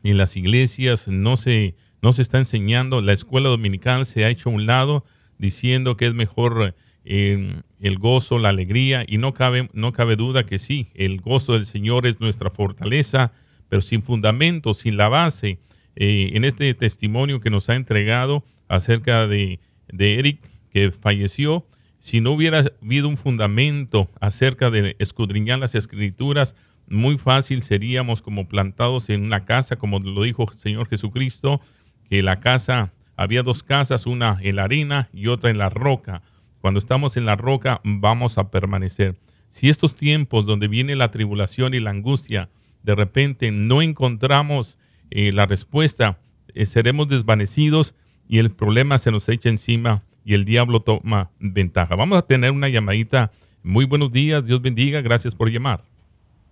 [0.04, 4.50] en las iglesias, no se, no se está enseñando, la escuela dominical se ha hecho
[4.50, 5.06] a un lado
[5.38, 10.60] diciendo que es mejor el gozo, la alegría, y no cabe, no cabe duda que
[10.60, 13.32] sí, el gozo del Señor es nuestra fortaleza,
[13.70, 15.60] pero sin fundamento, sin la base.
[15.96, 20.40] Eh, en este testimonio que nos ha entregado acerca de, de Eric,
[20.72, 21.66] que falleció,
[22.06, 26.56] si no hubiera habido un fundamento acerca de escudriñar las escrituras,
[26.88, 31.60] muy fácil seríamos como plantados en una casa, como lo dijo el Señor Jesucristo,
[32.08, 36.22] que la casa, había dos casas, una en la arena y otra en la roca
[36.62, 39.16] cuando estamos en la roca vamos a permanecer.
[39.50, 42.50] Si estos tiempos donde viene la tribulación y la angustia,
[42.84, 44.78] de repente no encontramos
[45.10, 46.20] eh, la respuesta,
[46.54, 47.96] eh, seremos desvanecidos
[48.28, 51.96] y el problema se nos echa encima y el diablo toma ventaja.
[51.96, 53.32] Vamos a tener una llamadita.
[53.64, 55.82] Muy buenos días, Dios bendiga, gracias por llamar.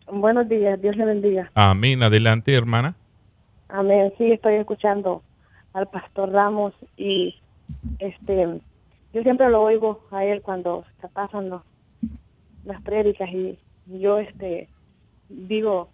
[0.10, 1.52] Buenos días, Dios le bendiga.
[1.56, 2.96] Amén, adelante hermana.
[3.70, 5.24] Amén, sí, estoy escuchando
[5.74, 7.36] al pastor Ramos y
[7.98, 8.62] este
[9.14, 11.50] yo siempre lo oigo a él cuando se pasan
[12.66, 13.58] las prédicas y
[13.88, 14.70] yo este
[15.30, 15.90] digo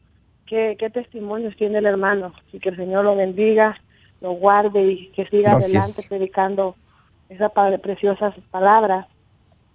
[0.46, 3.80] qué, qué testimonios tiene el hermano y que el Señor lo bendiga,
[4.22, 6.76] lo guarde y que siga adelante predicando
[7.30, 9.08] esas preciosas palabras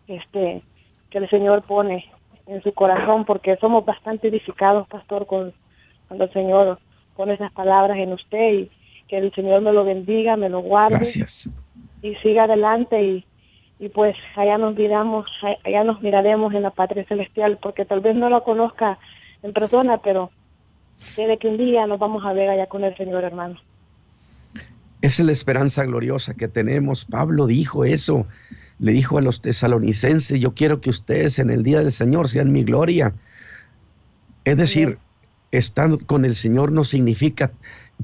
[0.07, 0.63] este
[1.11, 2.05] que el Señor pone
[2.47, 5.53] en su corazón porque somos bastante edificados, pastor, con
[6.09, 6.79] cuando el Señor
[7.17, 8.71] pone esas palabras en usted y
[9.09, 11.03] que el Señor me lo bendiga, me lo guarde
[12.03, 13.25] y siga adelante y
[13.79, 15.27] y pues allá nos miramos,
[15.65, 18.99] allá nos miraremos en la patria celestial, porque tal vez no lo conozca
[19.43, 20.31] en persona, pero
[21.15, 23.57] tiene que un día nos vamos a ver allá con el Señor, hermano.
[25.05, 27.05] Esa es la esperanza gloriosa que tenemos.
[27.05, 28.27] Pablo dijo eso,
[28.79, 32.53] le dijo a los tesalonicenses, yo quiero que ustedes en el día del Señor sean
[32.53, 33.15] mi gloria.
[34.47, 34.97] Es decir,
[35.51, 37.53] estar con el Señor no significa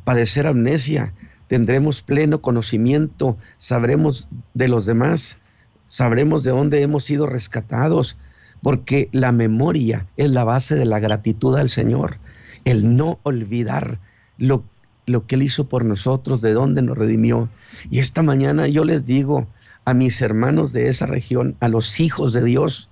[0.05, 1.15] padecer amnesia,
[1.47, 5.41] tendremos pleno conocimiento, sabremos de los demás
[5.87, 8.19] sabremos de dónde hemos sido rescatados,
[8.63, 12.19] porque la memoria es la base de la gratitud al Señor,
[12.67, 13.99] el no olvidar
[14.37, 14.63] lo,
[15.11, 17.49] lo que Él hizo por nosotros, de dónde nos redimió.
[17.91, 19.49] Y esta mañana yo les digo
[19.85, 22.91] a mis hermanos de esa región, a los hijos de Dios,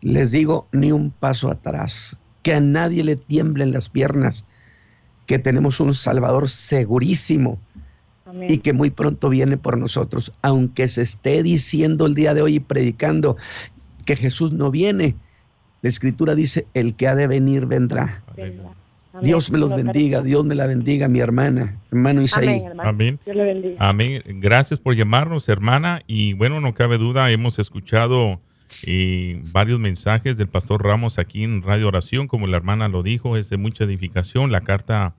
[0.00, 4.46] les digo, ni un paso atrás, que a nadie le tiemblen las piernas,
[5.26, 7.58] que tenemos un Salvador segurísimo,
[8.48, 10.32] y que muy pronto viene por nosotros.
[10.42, 13.36] Aunque se esté diciendo el día de hoy y predicando
[14.04, 15.16] que Jesús no viene,
[15.82, 18.22] la escritura dice, el que ha de venir vendrá.
[19.22, 22.62] Dios me los bendiga, Dios me la bendiga, mi hermana, hermano Isaí.
[22.78, 23.18] Amén.
[23.78, 24.22] Amén.
[24.40, 26.02] Gracias por llamarnos, hermana.
[26.06, 28.40] Y bueno, no cabe duda, hemos escuchado
[28.86, 33.36] eh, varios mensajes del pastor Ramos aquí en Radio Oración, como la hermana lo dijo,
[33.36, 34.52] es de mucha edificación.
[34.52, 35.14] La carta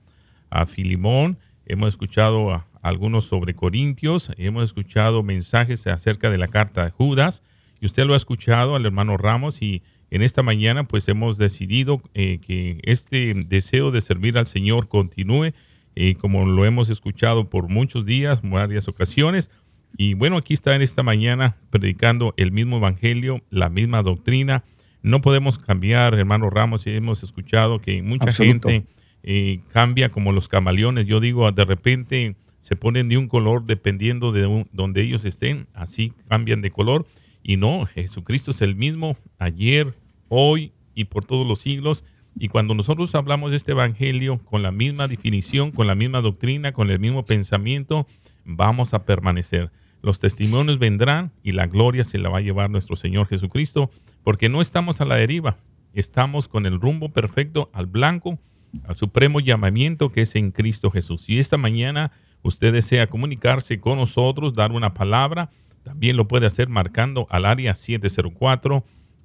[0.50, 6.84] a Filimón, hemos escuchado a algunos sobre Corintios, hemos escuchado mensajes acerca de la carta
[6.84, 7.42] de Judas,
[7.80, 12.02] y usted lo ha escuchado al hermano Ramos y en esta mañana pues hemos decidido
[12.14, 15.52] eh, que este deseo de servir al Señor continúe,
[15.96, 19.50] eh, como lo hemos escuchado por muchos días, varias ocasiones.
[19.96, 24.64] Y bueno, aquí está en esta mañana predicando el mismo evangelio, la misma doctrina.
[25.02, 28.86] No podemos cambiar, hermano Ramos, y hemos escuchado que mucha gente
[29.22, 31.06] eh, cambia como los camaleones.
[31.06, 36.12] Yo digo, de repente se ponen de un color dependiendo de donde ellos estén, así
[36.28, 37.06] cambian de color.
[37.42, 39.94] Y no, Jesucristo es el mismo ayer,
[40.30, 42.04] hoy y por todos los siglos.
[42.38, 46.72] Y cuando nosotros hablamos de este Evangelio con la misma definición, con la misma doctrina,
[46.72, 48.06] con el mismo pensamiento,
[48.46, 49.70] vamos a permanecer.
[50.00, 53.90] Los testimonios vendrán y la gloria se la va a llevar nuestro Señor Jesucristo,
[54.22, 55.58] porque no estamos a la deriva,
[55.92, 58.38] estamos con el rumbo perfecto al blanco,
[58.84, 61.28] al supremo llamamiento que es en Cristo Jesús.
[61.28, 62.12] Y esta mañana
[62.42, 65.50] usted desea comunicarse con nosotros, dar una palabra,
[65.82, 67.74] también lo puede hacer marcando al área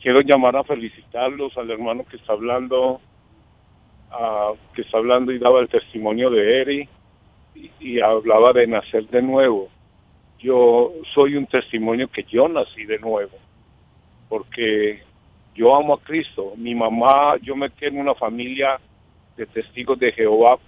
[0.00, 3.00] quiero llamar a felicitarlos al hermano que está hablando,
[4.74, 6.88] que está hablando y daba el testimonio de Eri
[7.80, 9.68] y, hablaba de nacer de nuevo.
[10.38, 13.36] Yo soy un testimonio que yo nací de nuevo,
[14.28, 15.02] porque
[15.54, 16.52] yo amo a Cristo.
[16.56, 18.78] Mi mamá, yo me quedé en una familia
[19.36, 20.58] de testigos de Jehová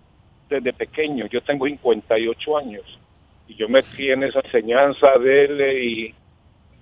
[0.49, 1.27] desde pequeño.
[1.27, 2.99] Yo tengo 58 años
[3.47, 6.15] y yo me crié en esa enseñanza de él y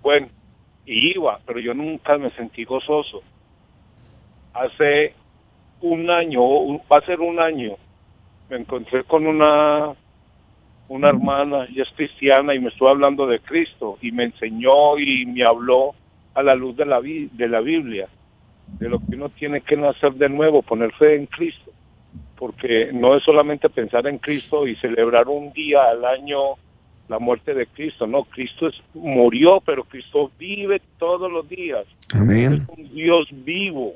[0.03, 0.29] bueno,
[0.87, 3.23] y iba, pero yo nunca me sentí gozoso.
[4.55, 5.15] Hace
[5.81, 6.41] un año,
[6.91, 7.77] va a ser un año,
[8.51, 9.95] me encontré con una
[10.89, 15.27] una hermana, ella es cristiana y me estuvo hablando de Cristo y me enseñó y
[15.27, 15.95] me habló
[16.35, 18.09] a la luz de la, de la Biblia,
[18.79, 21.71] de lo que uno tiene que nacer de nuevo, poner fe en Cristo,
[22.37, 26.55] porque no es solamente pensar en Cristo y celebrar un día al año
[27.09, 28.07] la muerte de Cristo.
[28.07, 31.87] No, Cristo es, murió, pero Cristo vive todos los días.
[32.15, 32.53] Amén.
[32.55, 33.95] Es un Dios vivo.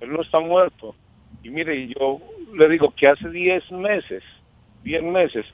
[0.00, 0.94] Él no está muerto.
[1.42, 2.20] Y mire, yo
[2.54, 4.22] le digo que hace 10 meses,
[4.84, 5.44] 10 meses,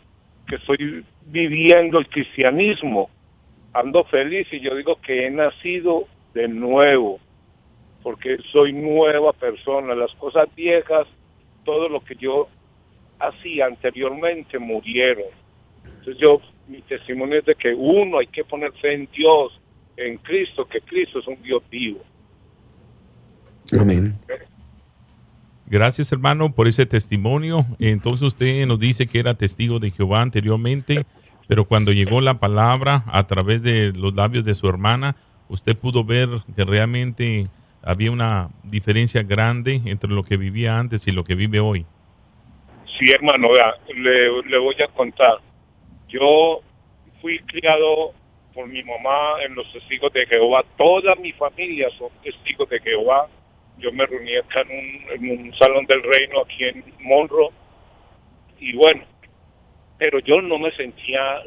[0.46, 3.10] que estoy viviendo el cristianismo,
[3.72, 7.18] ando feliz y yo digo que he nacido de nuevo,
[8.02, 9.94] porque soy nueva persona.
[9.94, 11.06] Las cosas viejas,
[11.64, 12.48] todo lo que yo
[13.18, 15.26] hacía anteriormente murieron.
[15.84, 19.60] Entonces yo mi testimonio es de que uno hay que poner fe en Dios,
[19.96, 22.00] en Cristo, que Cristo es un Dios vivo.
[23.80, 24.12] Amén.
[25.74, 27.66] Gracias hermano por ese testimonio.
[27.80, 31.04] Entonces usted nos dice que era testigo de Jehová anteriormente,
[31.48, 35.16] pero cuando llegó la palabra a través de los labios de su hermana,
[35.48, 37.46] usted pudo ver que realmente
[37.82, 41.84] había una diferencia grande entre lo que vivía antes y lo que vive hoy.
[42.96, 43.48] Sí, hermano,
[43.96, 45.38] le, le voy a contar.
[46.08, 46.60] Yo
[47.20, 48.12] fui criado
[48.54, 50.64] por mi mamá en los testigos de Jehová.
[50.78, 53.26] Toda mi familia son testigos de Jehová.
[53.78, 57.50] Yo me reuní acá en un, salón del reino aquí en Monroe.
[58.60, 59.04] Y bueno,
[59.98, 61.42] pero yo no me sentía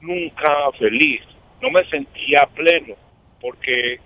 [0.00, 1.22] nunca feliz,
[1.60, 2.94] no me sentía pleno,
[3.40, 3.98] porque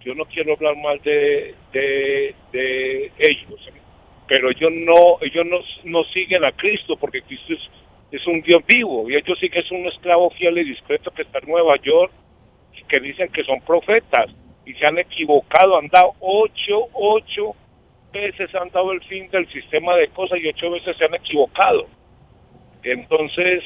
[0.00, 3.68] yo no quiero hablar mal de, de, de ellos,
[4.26, 7.70] pero ellos no, ellos no, no siguen a Cristo, porque Cristo es
[8.10, 11.22] es un Dios vivo y ellos sí que es un esclavo fiel y discreto que
[11.22, 12.12] está en Nueva York
[12.76, 14.30] y que dicen que son profetas
[14.66, 17.54] y se han equivocado, han dado ocho, ocho
[18.12, 21.86] veces han dado el fin del sistema de cosas y ocho veces se han equivocado.
[22.82, 23.62] Entonces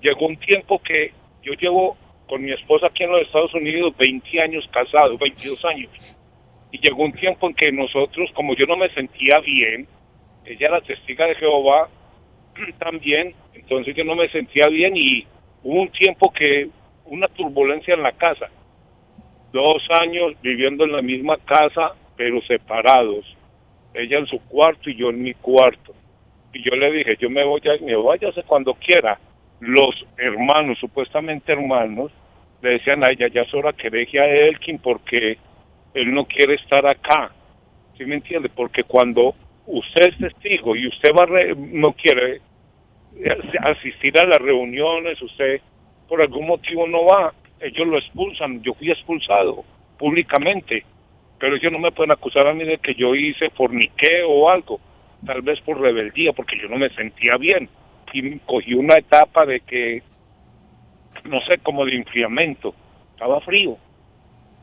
[0.00, 1.12] llegó un tiempo que
[1.42, 6.18] yo llevo con mi esposa aquí en los Estados Unidos 20 años casados, 22 años.
[6.72, 9.86] Y llegó un tiempo en que nosotros, como yo no me sentía bien,
[10.44, 11.88] ella era testiga de Jehová,
[12.78, 15.26] también, entonces yo no me sentía bien y
[15.62, 16.68] hubo un tiempo que
[17.06, 18.50] una turbulencia en la casa,
[19.54, 23.24] dos años viviendo en la misma casa pero separados,
[23.94, 25.94] ella en su cuarto y yo en mi cuarto.
[26.52, 29.18] Y yo le dije, yo me voy a, me váyase cuando quiera.
[29.60, 32.12] Los hermanos, supuestamente hermanos,
[32.62, 35.38] le decían a ella, ya es hora que deje a Elkin porque
[35.94, 37.32] él no quiere estar acá.
[37.96, 38.48] ¿Sí me entiende?
[38.48, 39.34] Porque cuando
[39.66, 41.26] usted es testigo y usted va
[41.56, 42.40] no quiere
[43.60, 45.60] asistir a las reuniones, usted
[46.08, 47.32] por algún motivo no va,
[47.64, 49.64] ellos lo expulsan, yo fui expulsado
[49.98, 50.84] públicamente,
[51.38, 54.80] pero ellos no me pueden acusar a mí de que yo hice forniqueo o algo,
[55.24, 57.68] tal vez por rebeldía, porque yo no me sentía bien.
[58.06, 60.02] cogí, cogí una etapa de que,
[61.24, 62.74] no sé, como de enfriamiento,
[63.12, 63.78] estaba frío.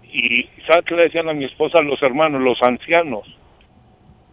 [0.03, 3.25] Y ¿sabe qué le decían a mi esposa los hermanos, los ancianos?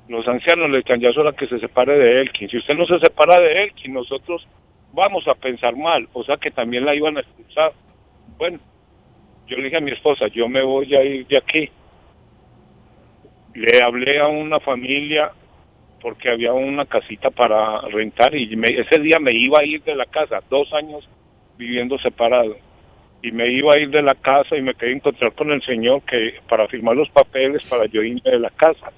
[0.09, 2.49] Los ancianos le decían, ya es hora que se separe de Elkin.
[2.49, 4.47] Si usted no se separa de Elkin, nosotros
[4.93, 6.09] vamos a pensar mal.
[6.15, 7.73] O sea que también la iban a expulsar.
[8.39, 8.59] Bueno,
[9.47, 11.69] yo le dije a mi esposa, yo me voy a ir de aquí.
[13.55, 15.33] Le hablé a una familia
[16.01, 19.97] porque había una casita para rentar y me- ese día me iba a ir de
[19.97, 21.09] la casa, dos años
[21.57, 22.57] viviendo separado.
[23.21, 25.61] Y me iba a ir de la casa y me quedé a encontrar con el
[25.63, 28.93] señor que para firmar los papeles para yo irme de la casa.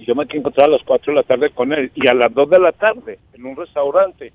[0.00, 1.92] Y yo me quedé a encontrar a las 4 de la tarde con él.
[1.94, 4.32] Y a las 2 de la tarde, en un restaurante,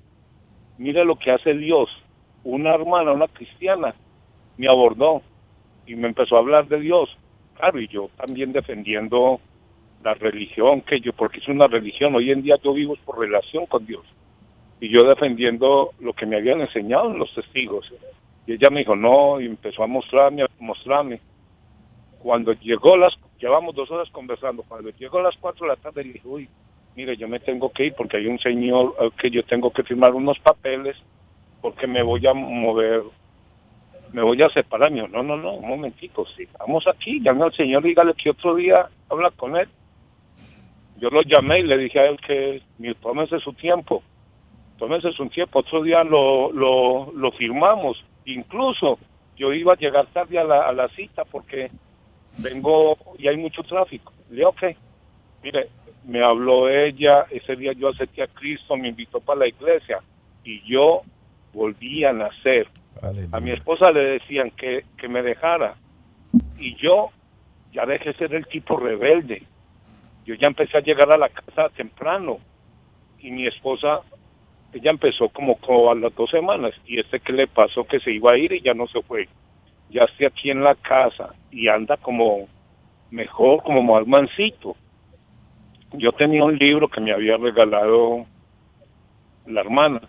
[0.78, 1.90] mire lo que hace Dios.
[2.44, 3.94] Una hermana, una cristiana,
[4.56, 5.22] me abordó
[5.86, 7.08] y me empezó a hablar de Dios.
[7.56, 9.40] Claro, y yo también defendiendo
[10.02, 13.66] la religión que yo, porque es una religión, hoy en día yo vivo por relación
[13.66, 14.04] con Dios.
[14.80, 17.92] Y yo defendiendo lo que me habían enseñado los testigos.
[18.46, 21.20] Y ella me dijo, no, y empezó a mostrarme, a mostrarme.
[22.22, 26.14] Cuando llegó las, llevamos dos horas conversando, cuando llegó las cuatro de la tarde, le
[26.14, 26.48] dije, uy,
[26.96, 30.14] mire, yo me tengo que ir porque hay un señor que yo tengo que firmar
[30.14, 30.96] unos papeles
[31.60, 33.02] porque me voy a mover,
[34.12, 34.92] me voy a separar.
[34.92, 38.88] Dijo, no, no, no, un momentico, sigamos aquí, llame al señor, dígale que otro día
[39.08, 39.68] habla con él.
[40.98, 42.62] Yo lo llamé y le dije a él que
[43.00, 44.02] tómese su tiempo,
[44.78, 48.04] tómese su tiempo, otro día lo, lo, lo firmamos.
[48.26, 48.98] Incluso
[49.36, 51.70] yo iba a llegar tarde a la, a la cita porque
[52.42, 54.12] vengo y hay mucho tráfico.
[54.28, 54.62] Le dije, ok,
[55.42, 55.68] mire,
[56.04, 60.00] me habló ella, ese día yo acepté a Cristo, me invitó para la iglesia
[60.44, 61.02] y yo
[61.52, 62.68] volví a nacer.
[63.32, 65.74] A mi esposa le decían que, que me dejara
[66.58, 67.10] y yo
[67.72, 69.42] ya dejé de ser el tipo rebelde.
[70.26, 72.38] Yo ya empecé a llegar a la casa temprano
[73.18, 74.00] y mi esposa,
[74.72, 78.12] ella empezó como, como a las dos semanas y este que le pasó que se
[78.12, 79.28] iba a ir y ya no se fue.
[79.90, 82.48] Ya estoy aquí en la casa y anda como
[83.10, 84.76] mejor, como más mansito.
[85.94, 88.26] Yo tenía un libro que me había regalado
[89.46, 90.00] la hermana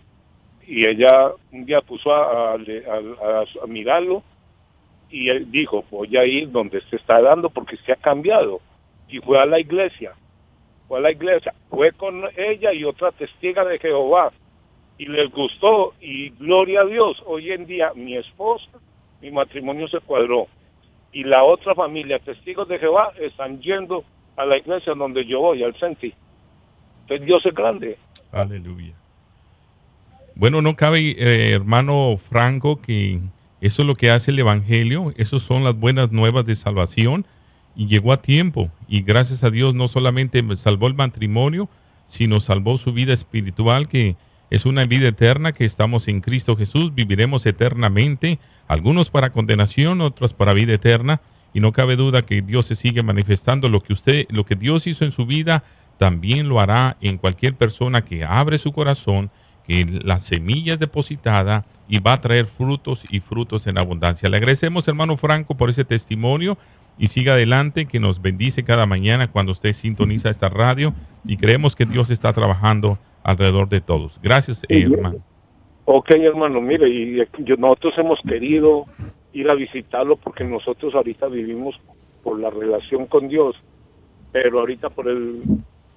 [0.66, 4.22] y ella un día puso a, a- a- a mirarlo
[5.10, 8.60] y él dijo, voy a ir donde se está dando porque se ha cambiado.
[9.08, 10.12] Y fue a la iglesia,
[10.88, 14.32] fue a la iglesia, fue con ella y otra testiga de Jehová.
[14.98, 17.22] Y les gustó y gloria a Dios.
[17.26, 18.70] Hoy en día mi esposa,
[19.20, 20.46] mi matrimonio se cuadró.
[21.12, 24.04] Y la otra familia, testigos de Jehová, están yendo
[24.36, 26.14] a la iglesia donde yo voy, al Senti.
[27.02, 27.98] Entonces Dios es grande.
[28.30, 28.94] Aleluya.
[30.34, 33.20] Bueno, no cabe, eh, hermano Franco, que
[33.60, 37.26] eso es lo que hace el Evangelio, esas son las buenas nuevas de salvación.
[37.74, 38.70] Y llegó a tiempo.
[38.86, 41.70] Y gracias a Dios no solamente salvó el matrimonio,
[42.04, 44.16] sino salvó su vida espiritual que
[44.50, 50.34] es una vida eterna que estamos en Cristo Jesús, viviremos eternamente, algunos para condenación, otros
[50.34, 51.22] para vida eterna.
[51.54, 53.70] Y no cabe duda que Dios se sigue manifestando.
[53.70, 55.64] Lo que usted, lo que Dios hizo en su vida,
[55.98, 59.30] también lo hará en cualquier persona que abre su corazón,
[60.04, 64.28] la semilla es depositada y va a traer frutos y frutos en abundancia.
[64.28, 66.56] Le agradecemos, hermano Franco, por ese testimonio
[66.98, 70.94] y siga adelante, que nos bendice cada mañana cuando usted sintoniza esta radio
[71.24, 74.20] y creemos que Dios está trabajando alrededor de todos.
[74.22, 75.18] Gracias, eh, hermano.
[75.84, 78.84] Ok, hermano, mire, y yo- nosotros hemos querido
[79.32, 81.74] ir a visitarlo porque nosotros ahorita vivimos
[82.22, 83.56] por la relación con Dios,
[84.30, 85.42] pero ahorita por el,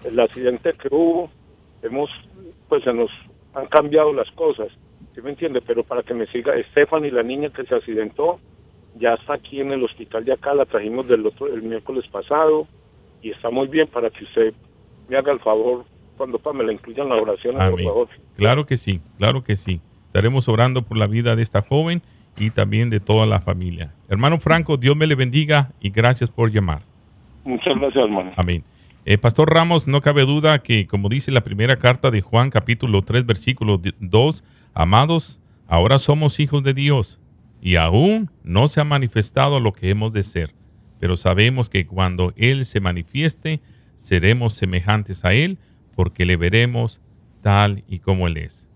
[0.10, 1.30] el accidente que hubo,
[1.84, 2.10] hemos,
[2.68, 3.10] pues se nos
[3.56, 4.68] han cambiado las cosas,
[5.14, 5.62] ¿sí me entiende?
[5.62, 8.40] Pero para que me siga, Stephanie, la niña que se accidentó,
[9.00, 12.68] ya está aquí en el hospital de acá, la trajimos del otro, el miércoles pasado,
[13.22, 14.54] y está muy bien para que usted
[15.10, 15.86] me haga el favor,
[16.18, 18.08] cuando pa, me la incluya en la oración, por favor.
[18.38, 19.82] Claro que sí, claro que sí.
[20.08, 22.02] Estaremos orando por la vida de esta joven
[22.38, 23.94] y también de toda la familia.
[24.10, 26.82] Hermano Franco, Dios me le bendiga y gracias por llamar.
[27.44, 28.32] Muchas gracias, hermano.
[28.36, 28.64] Amén.
[29.08, 33.04] Eh, Pastor Ramos, no cabe duda que, como dice la primera carta de Juan, capítulo
[33.04, 34.44] 3, versículo 2,
[34.74, 37.20] amados, ahora somos hijos de Dios
[37.62, 40.56] y aún no se ha manifestado lo que hemos de ser,
[41.00, 43.62] pero sabemos que cuando Él se manifieste,
[43.96, 45.60] seremos semejantes a Él
[45.96, 47.00] porque le veremos
[47.44, 48.68] tal y como Él es.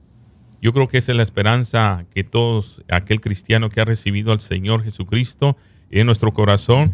[0.61, 4.41] Yo creo que esa es la esperanza que todos, aquel cristiano que ha recibido al
[4.41, 5.57] Señor Jesucristo
[5.89, 6.93] en nuestro corazón,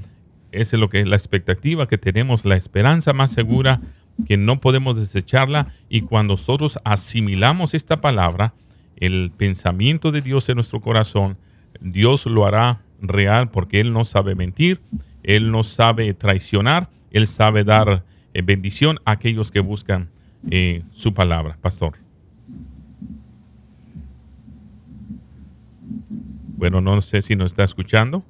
[0.55, 3.81] esa es lo que es la expectativa que tenemos, la esperanza más segura
[4.27, 8.53] que no podemos desecharla y cuando nosotros asimilamos esta palabra,
[8.97, 11.37] el pensamiento de Dios en nuestro corazón,
[11.81, 14.79] Dios lo hará real porque Él no sabe mentir,
[15.23, 18.03] Él no sabe traicionar, Él sabe dar
[18.33, 20.09] eh, bendición a aquellos que buscan
[20.49, 21.57] eh, su palabra.
[21.61, 21.93] Pastor.
[26.57, 28.23] Bueno, no sé si nos está escuchando.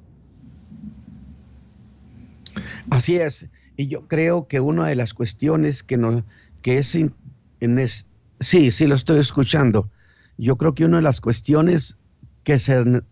[2.90, 3.48] Así es.
[3.76, 6.24] Y yo creo que una de las cuestiones que, no,
[6.62, 8.08] que es, en es,
[8.40, 9.90] sí, sí lo estoy escuchando.
[10.38, 11.98] Yo creo que una de las cuestiones
[12.44, 13.02] que se,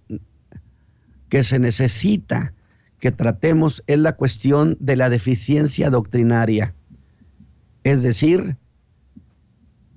[1.29, 2.55] que se necesita
[3.01, 6.75] que tratemos es la cuestión de la deficiencia doctrinaria.
[7.83, 8.57] Es decir,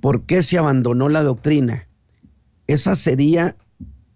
[0.01, 1.87] ¿por qué se abandonó la doctrina?
[2.67, 3.55] Esa sería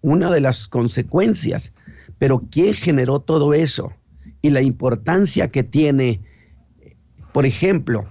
[0.02, 1.72] una de las consecuencias.
[2.18, 3.92] Pero ¿quién generó todo eso?
[4.42, 6.20] Y la importancia que tiene,
[7.32, 8.10] por ejemplo,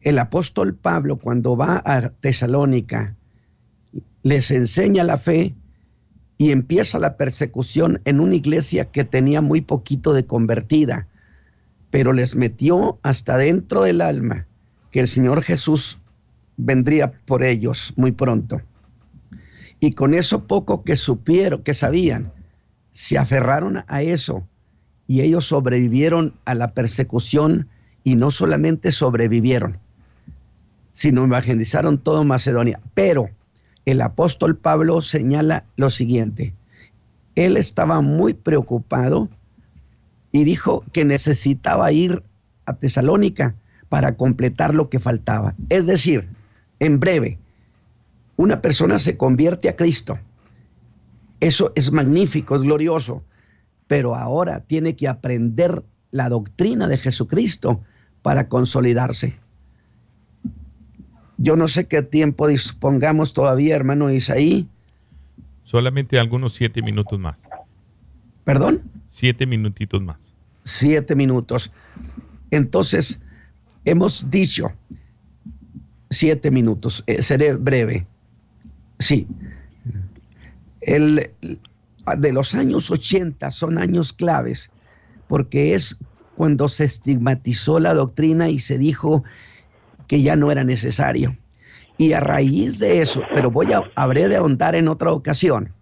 [0.00, 3.16] el apóstol Pablo cuando va a Tesalónica,
[4.22, 5.54] les enseña la fe
[6.38, 11.08] y empieza la persecución en una iglesia que tenía muy poquito de convertida,
[11.90, 14.46] pero les metió hasta dentro del alma
[14.90, 16.00] que el Señor Jesús
[16.56, 18.60] vendría por ellos muy pronto.
[19.80, 22.32] Y con eso poco que supieron, que sabían,
[22.92, 24.46] se aferraron a eso
[25.12, 27.68] y ellos sobrevivieron a la persecución
[28.02, 29.78] y no solamente sobrevivieron,
[30.90, 32.80] sino evangelizaron todo Macedonia.
[32.94, 33.28] Pero
[33.84, 36.54] el apóstol Pablo señala lo siguiente.
[37.34, 39.28] Él estaba muy preocupado
[40.32, 42.24] y dijo que necesitaba ir
[42.64, 43.54] a Tesalónica
[43.90, 45.54] para completar lo que faltaba.
[45.68, 46.26] Es decir,
[46.80, 47.38] en breve,
[48.36, 50.18] una persona se convierte a Cristo.
[51.38, 53.22] Eso es magnífico, es glorioso,
[53.92, 57.82] pero ahora tiene que aprender la doctrina de Jesucristo
[58.22, 59.38] para consolidarse.
[61.36, 64.66] Yo no sé qué tiempo dispongamos todavía, hermano Isaí.
[65.62, 67.42] Solamente algunos siete minutos más.
[68.44, 68.82] ¿Perdón?
[69.08, 70.32] Siete minutitos más.
[70.64, 71.70] Siete minutos.
[72.50, 73.20] Entonces,
[73.84, 74.72] hemos dicho
[76.08, 77.04] siete minutos.
[77.06, 78.06] Eh, seré breve.
[78.98, 79.26] Sí.
[80.80, 81.30] El,
[82.18, 84.70] de los años 80 son años claves
[85.28, 85.98] porque es
[86.34, 89.22] cuando se estigmatizó la doctrina y se dijo
[90.06, 91.36] que ya no era necesario.
[91.98, 95.72] Y a raíz de eso, pero voy a, habré de ahondar en otra ocasión,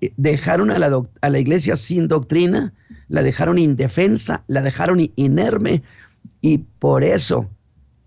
[0.00, 2.74] eh, dejaron a la, a la iglesia sin doctrina,
[3.08, 5.82] la dejaron indefensa, la dejaron inerme
[6.40, 7.48] y por eso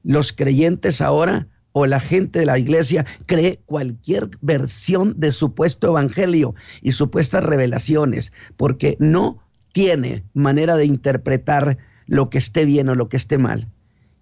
[0.03, 6.55] los creyentes ahora o la gente de la iglesia cree cualquier versión de supuesto evangelio
[6.81, 13.07] y supuestas revelaciones, porque no tiene manera de interpretar lo que esté bien o lo
[13.07, 13.69] que esté mal.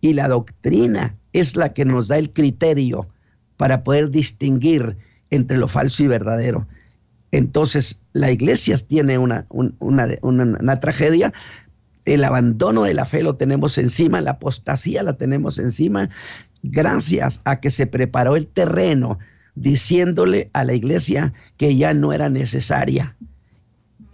[0.02, 3.10] Y la doctrina es la que nos da el criterio
[3.56, 4.98] para poder distinguir
[5.30, 6.68] entre lo falso y verdadero.
[7.32, 11.34] Entonces, la iglesia tiene una, una, tragedia,
[12.06, 16.10] el abandono de la fe lo tenemos encima, la apostasía la tenemos encima,
[16.64, 19.20] gracias a que se preparó el terreno
[19.56, 23.16] diciéndole a la iglesia que ya no era necesaria.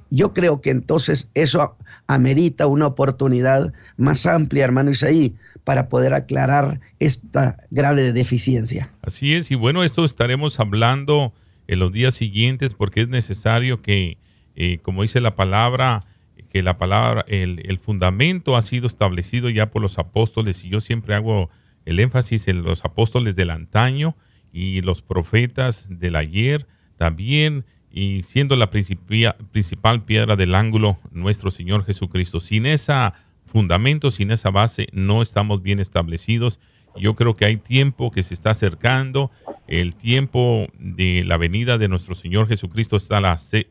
[0.09, 1.75] Yo creo que entonces eso
[2.07, 8.91] amerita una oportunidad más amplia, hermano Isaí, para poder aclarar esta grave deficiencia.
[9.01, 11.33] Así es, y bueno, esto estaremos hablando
[11.67, 14.17] en los días siguientes porque es necesario que,
[14.55, 16.05] eh, como dice la palabra,
[16.51, 20.81] que la palabra, el, el, fundamento ha sido establecido ya por los apóstoles y yo
[20.81, 21.49] siempre hago
[21.85, 24.15] el énfasis en los apóstoles del antaño
[24.51, 26.67] y los profetas del ayer
[26.97, 32.39] también y siendo la principal piedra del ángulo nuestro Señor Jesucristo.
[32.39, 33.13] Sin esa
[33.45, 36.59] fundamento, sin esa base, no estamos bien establecidos.
[36.95, 39.29] Yo creo que hay tiempo que se está acercando,
[39.67, 43.19] el tiempo de la venida de nuestro Señor Jesucristo está,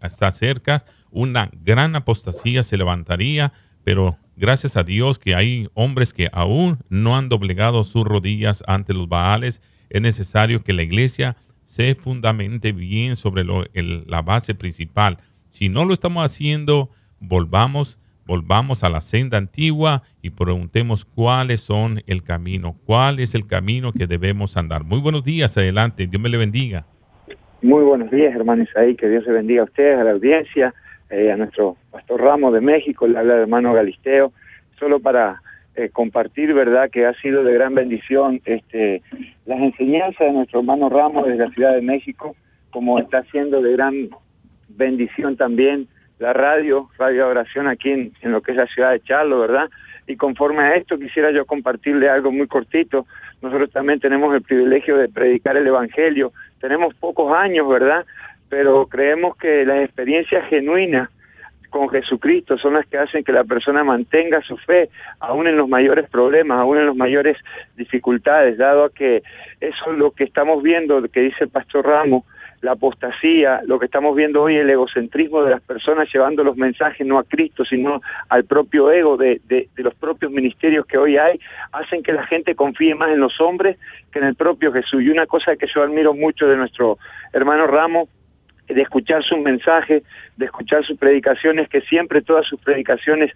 [0.01, 3.53] está cerca, una gran apostasía se levantaría,
[3.85, 8.93] pero gracias a Dios que hay hombres que aún no han doblegado sus rodillas ante
[8.93, 15.19] los Baales, es necesario que la iglesia se fundamente bien sobre la base principal.
[15.51, 16.91] Si no lo estamos haciendo,
[17.21, 23.47] volvamos volvamos a la senda antigua y preguntemos cuáles son el camino, cuál es el
[23.47, 24.85] camino que debemos andar.
[24.85, 26.85] Muy buenos días, adelante, Dios me le bendiga.
[27.63, 30.75] Muy buenos días, hermano Isaí, que Dios se bendiga a ustedes, a la audiencia,
[31.13, 34.33] eh, a nuestro pastor Ramos de México, le habla el hermano Galisteo,
[34.79, 35.43] solo para
[35.77, 39.03] eh, compartir, ¿verdad?, que ha sido de gran bendición este,
[39.47, 42.35] las enseñanzas de nuestro hermano Ramos desde la Ciudad de México,
[42.71, 44.09] como está siendo de gran
[44.69, 45.87] bendición también
[46.19, 49.69] la radio, Radio Oración aquí en, lo que es la ciudad de Charlo, ¿verdad?
[50.07, 53.07] Y conforme a esto quisiera yo compartirle algo muy cortito.
[53.43, 56.33] Nosotros también tenemos el privilegio de predicar el Evangelio.
[56.61, 58.07] Tenemos pocos años, ¿verdad?
[58.53, 61.09] Pero creemos que las experiencias genuinas
[61.71, 64.91] con Jesucristo son las que hacen que la persona mantenga su fe,
[65.21, 67.39] aún en los mayores problemas, aún en las mayores
[67.79, 69.23] dificultades, dado que
[69.59, 72.25] eso es lo que estamos viendo, que dice el pastor Ramos,
[72.61, 77.07] la apostasía, lo que estamos viendo hoy, el egocentrismo de las personas llevando los mensajes
[77.07, 79.41] no a Cristo, sino al propio ego de,
[79.77, 81.39] los propios ministerios que hoy hay,
[81.73, 83.79] hacen que la gente confíe más en los hombres
[84.13, 85.03] que en el propio Jesús.
[85.03, 86.99] Y una cosa que yo admiro mucho de nuestro
[87.33, 88.11] hermano Ramos,
[88.69, 90.03] de escuchar sus mensajes,
[90.37, 93.33] de escuchar sus predicaciones, que siempre todas sus predicaciones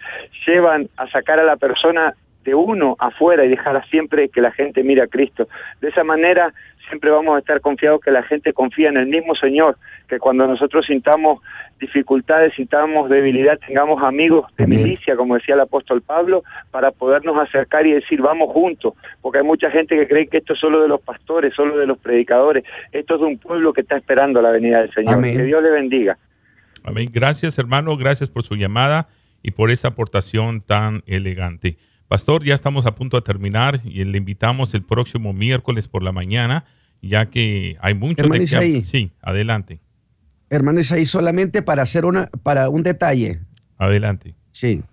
[0.46, 2.14] llevan a sacar a la persona
[2.46, 5.48] de uno afuera y dejar siempre que la gente mire a Cristo.
[5.80, 6.54] De esa manera
[6.88, 9.76] siempre vamos a estar confiados que la gente confía en el mismo Señor,
[10.08, 11.40] que cuando nosotros sintamos
[11.80, 17.84] dificultades, sintamos debilidad, tengamos amigos de milicia, como decía el apóstol Pablo, para podernos acercar
[17.86, 20.88] y decir, vamos juntos, porque hay mucha gente que cree que esto es solo de
[20.88, 24.50] los pastores, solo de los predicadores, esto es de un pueblo que está esperando la
[24.50, 25.20] venida del Señor.
[25.22, 26.16] Que Dios le bendiga.
[26.84, 27.10] Amén.
[27.12, 29.08] Gracias, hermano, gracias por su llamada
[29.42, 31.76] y por esa aportación tan elegante.
[32.08, 36.12] Pastor, ya estamos a punto de terminar y le invitamos el próximo miércoles por la
[36.12, 36.64] mañana,
[37.02, 38.84] ya que hay mucho de que...
[38.84, 39.80] Sí, adelante.
[40.48, 43.40] Hermano ahí solamente para hacer una, para un detalle.
[43.76, 44.36] Adelante.
[44.52, 44.84] Sí.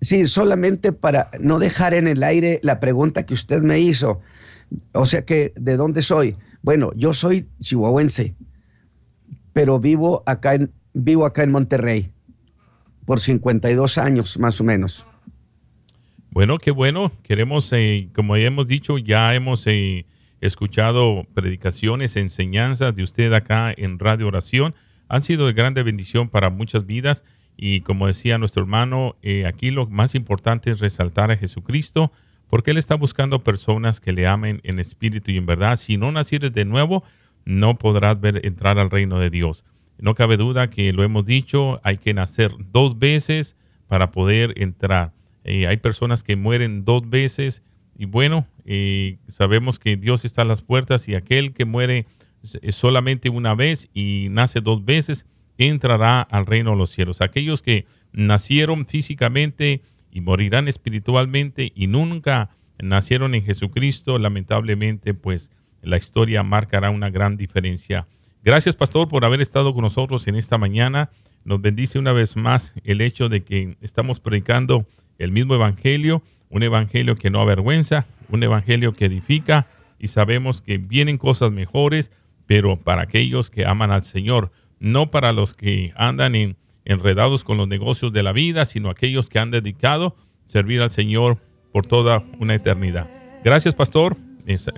[0.00, 4.20] Sí, solamente para no dejar en el aire la pregunta que usted me hizo.
[4.92, 6.36] O sea que, ¿de dónde soy?
[6.62, 8.34] Bueno, yo soy chihuahuense,
[9.52, 12.13] pero vivo acá en, vivo acá en Monterrey
[13.04, 15.06] por 52 años más o menos.
[16.30, 17.12] Bueno, qué bueno.
[17.22, 20.06] Queremos, eh, como ya hemos dicho, ya hemos eh,
[20.40, 24.74] escuchado predicaciones, enseñanzas de usted acá en Radio Oración.
[25.08, 27.24] Han sido de grande bendición para muchas vidas
[27.56, 32.10] y como decía nuestro hermano, eh, aquí lo más importante es resaltar a Jesucristo
[32.48, 35.76] porque Él está buscando personas que le amen en espíritu y en verdad.
[35.76, 37.04] Si no nacieres de nuevo,
[37.44, 39.64] no podrás ver entrar al reino de Dios.
[39.98, 45.12] No cabe duda que lo hemos dicho, hay que nacer dos veces para poder entrar.
[45.44, 47.62] Eh, hay personas que mueren dos veces
[47.96, 52.06] y bueno, eh, sabemos que Dios está a las puertas y aquel que muere
[52.70, 55.26] solamente una vez y nace dos veces
[55.58, 57.20] entrará al reino de los cielos.
[57.20, 65.50] Aquellos que nacieron físicamente y morirán espiritualmente y nunca nacieron en Jesucristo, lamentablemente, pues
[65.82, 68.06] la historia marcará una gran diferencia
[68.44, 71.08] Gracias, pastor, por haber estado con nosotros en esta mañana.
[71.46, 74.86] Nos bendice una vez más el hecho de que estamos predicando
[75.18, 79.64] el mismo evangelio, un evangelio que no avergüenza, un evangelio que edifica
[79.98, 82.12] y sabemos que vienen cosas mejores,
[82.44, 86.34] pero para aquellos que aman al Señor, no para los que andan
[86.84, 90.16] enredados con los negocios de la vida, sino aquellos que han dedicado
[90.48, 91.38] servir al Señor
[91.72, 93.08] por toda una eternidad.
[93.42, 94.18] Gracias, pastor.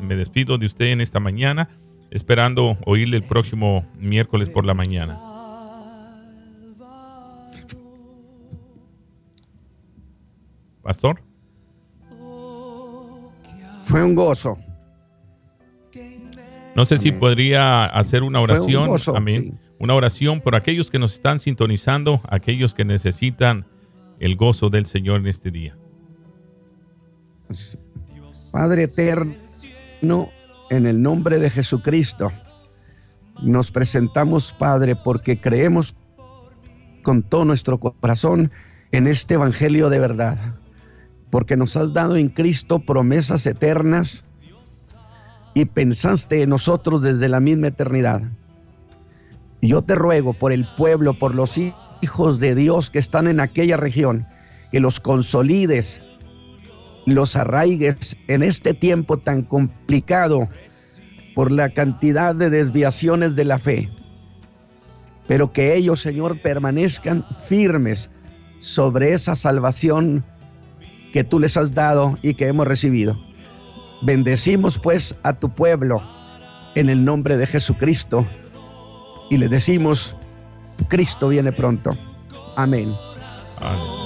[0.01, 1.69] Me despido de usted en esta mañana
[2.11, 5.19] esperando oírle el próximo miércoles por la mañana.
[10.83, 11.21] Pastor.
[13.83, 14.57] Fue un gozo.
[16.77, 18.91] No sé si podría hacer una oración.
[18.91, 23.67] Un Una oración por aquellos que nos están sintonizando, aquellos que necesitan
[24.21, 25.77] el gozo del Señor en este día.
[28.53, 30.31] Padre eterno,
[30.71, 32.33] en el nombre de Jesucristo,
[33.43, 35.95] nos presentamos, Padre, porque creemos
[37.03, 38.51] con todo nuestro corazón
[38.93, 40.39] en este Evangelio de verdad,
[41.31, 44.25] porque nos has dado en Cristo promesas eternas
[45.55, 48.23] y pensaste en nosotros desde la misma eternidad.
[49.61, 51.59] Y yo te ruego por el pueblo, por los
[52.03, 54.27] hijos de Dios que están en aquella región,
[54.71, 56.03] que los consolides
[57.07, 60.49] los arraigues en este tiempo tan complicado
[61.35, 63.91] por la cantidad de desviaciones de la fe.
[65.27, 68.11] Pero que ellos, Señor, permanezcan firmes
[68.59, 70.25] sobre esa salvación
[71.13, 73.19] que tú les has dado y que hemos recibido.
[74.03, 76.03] Bendecimos pues a tu pueblo
[76.75, 78.27] en el nombre de Jesucristo
[79.31, 80.17] y le decimos,
[80.89, 81.97] Cristo viene pronto.
[82.57, 82.95] Amén.
[83.61, 84.06] Amén.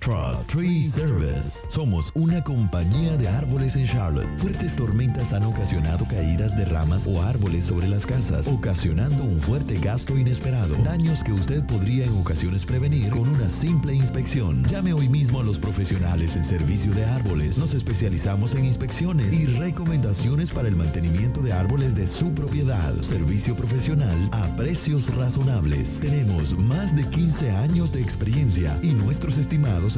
[0.00, 1.66] Trust Tree Service.
[1.68, 4.28] Somos una compañía de árboles en Charlotte.
[4.38, 9.78] Fuertes tormentas han ocasionado caídas de ramas o árboles sobre las casas, ocasionando un fuerte
[9.78, 10.76] gasto inesperado.
[10.84, 14.64] Daños que usted podría en ocasiones prevenir con una simple inspección.
[14.64, 17.58] Llame hoy mismo a los profesionales en servicio de árboles.
[17.58, 22.94] Nos especializamos en inspecciones y recomendaciones para el mantenimiento de árboles de su propiedad.
[23.02, 25.98] Servicio profesional a precios razonables.
[26.00, 29.78] Tenemos más de 15 años de experiencia y nuestros estimados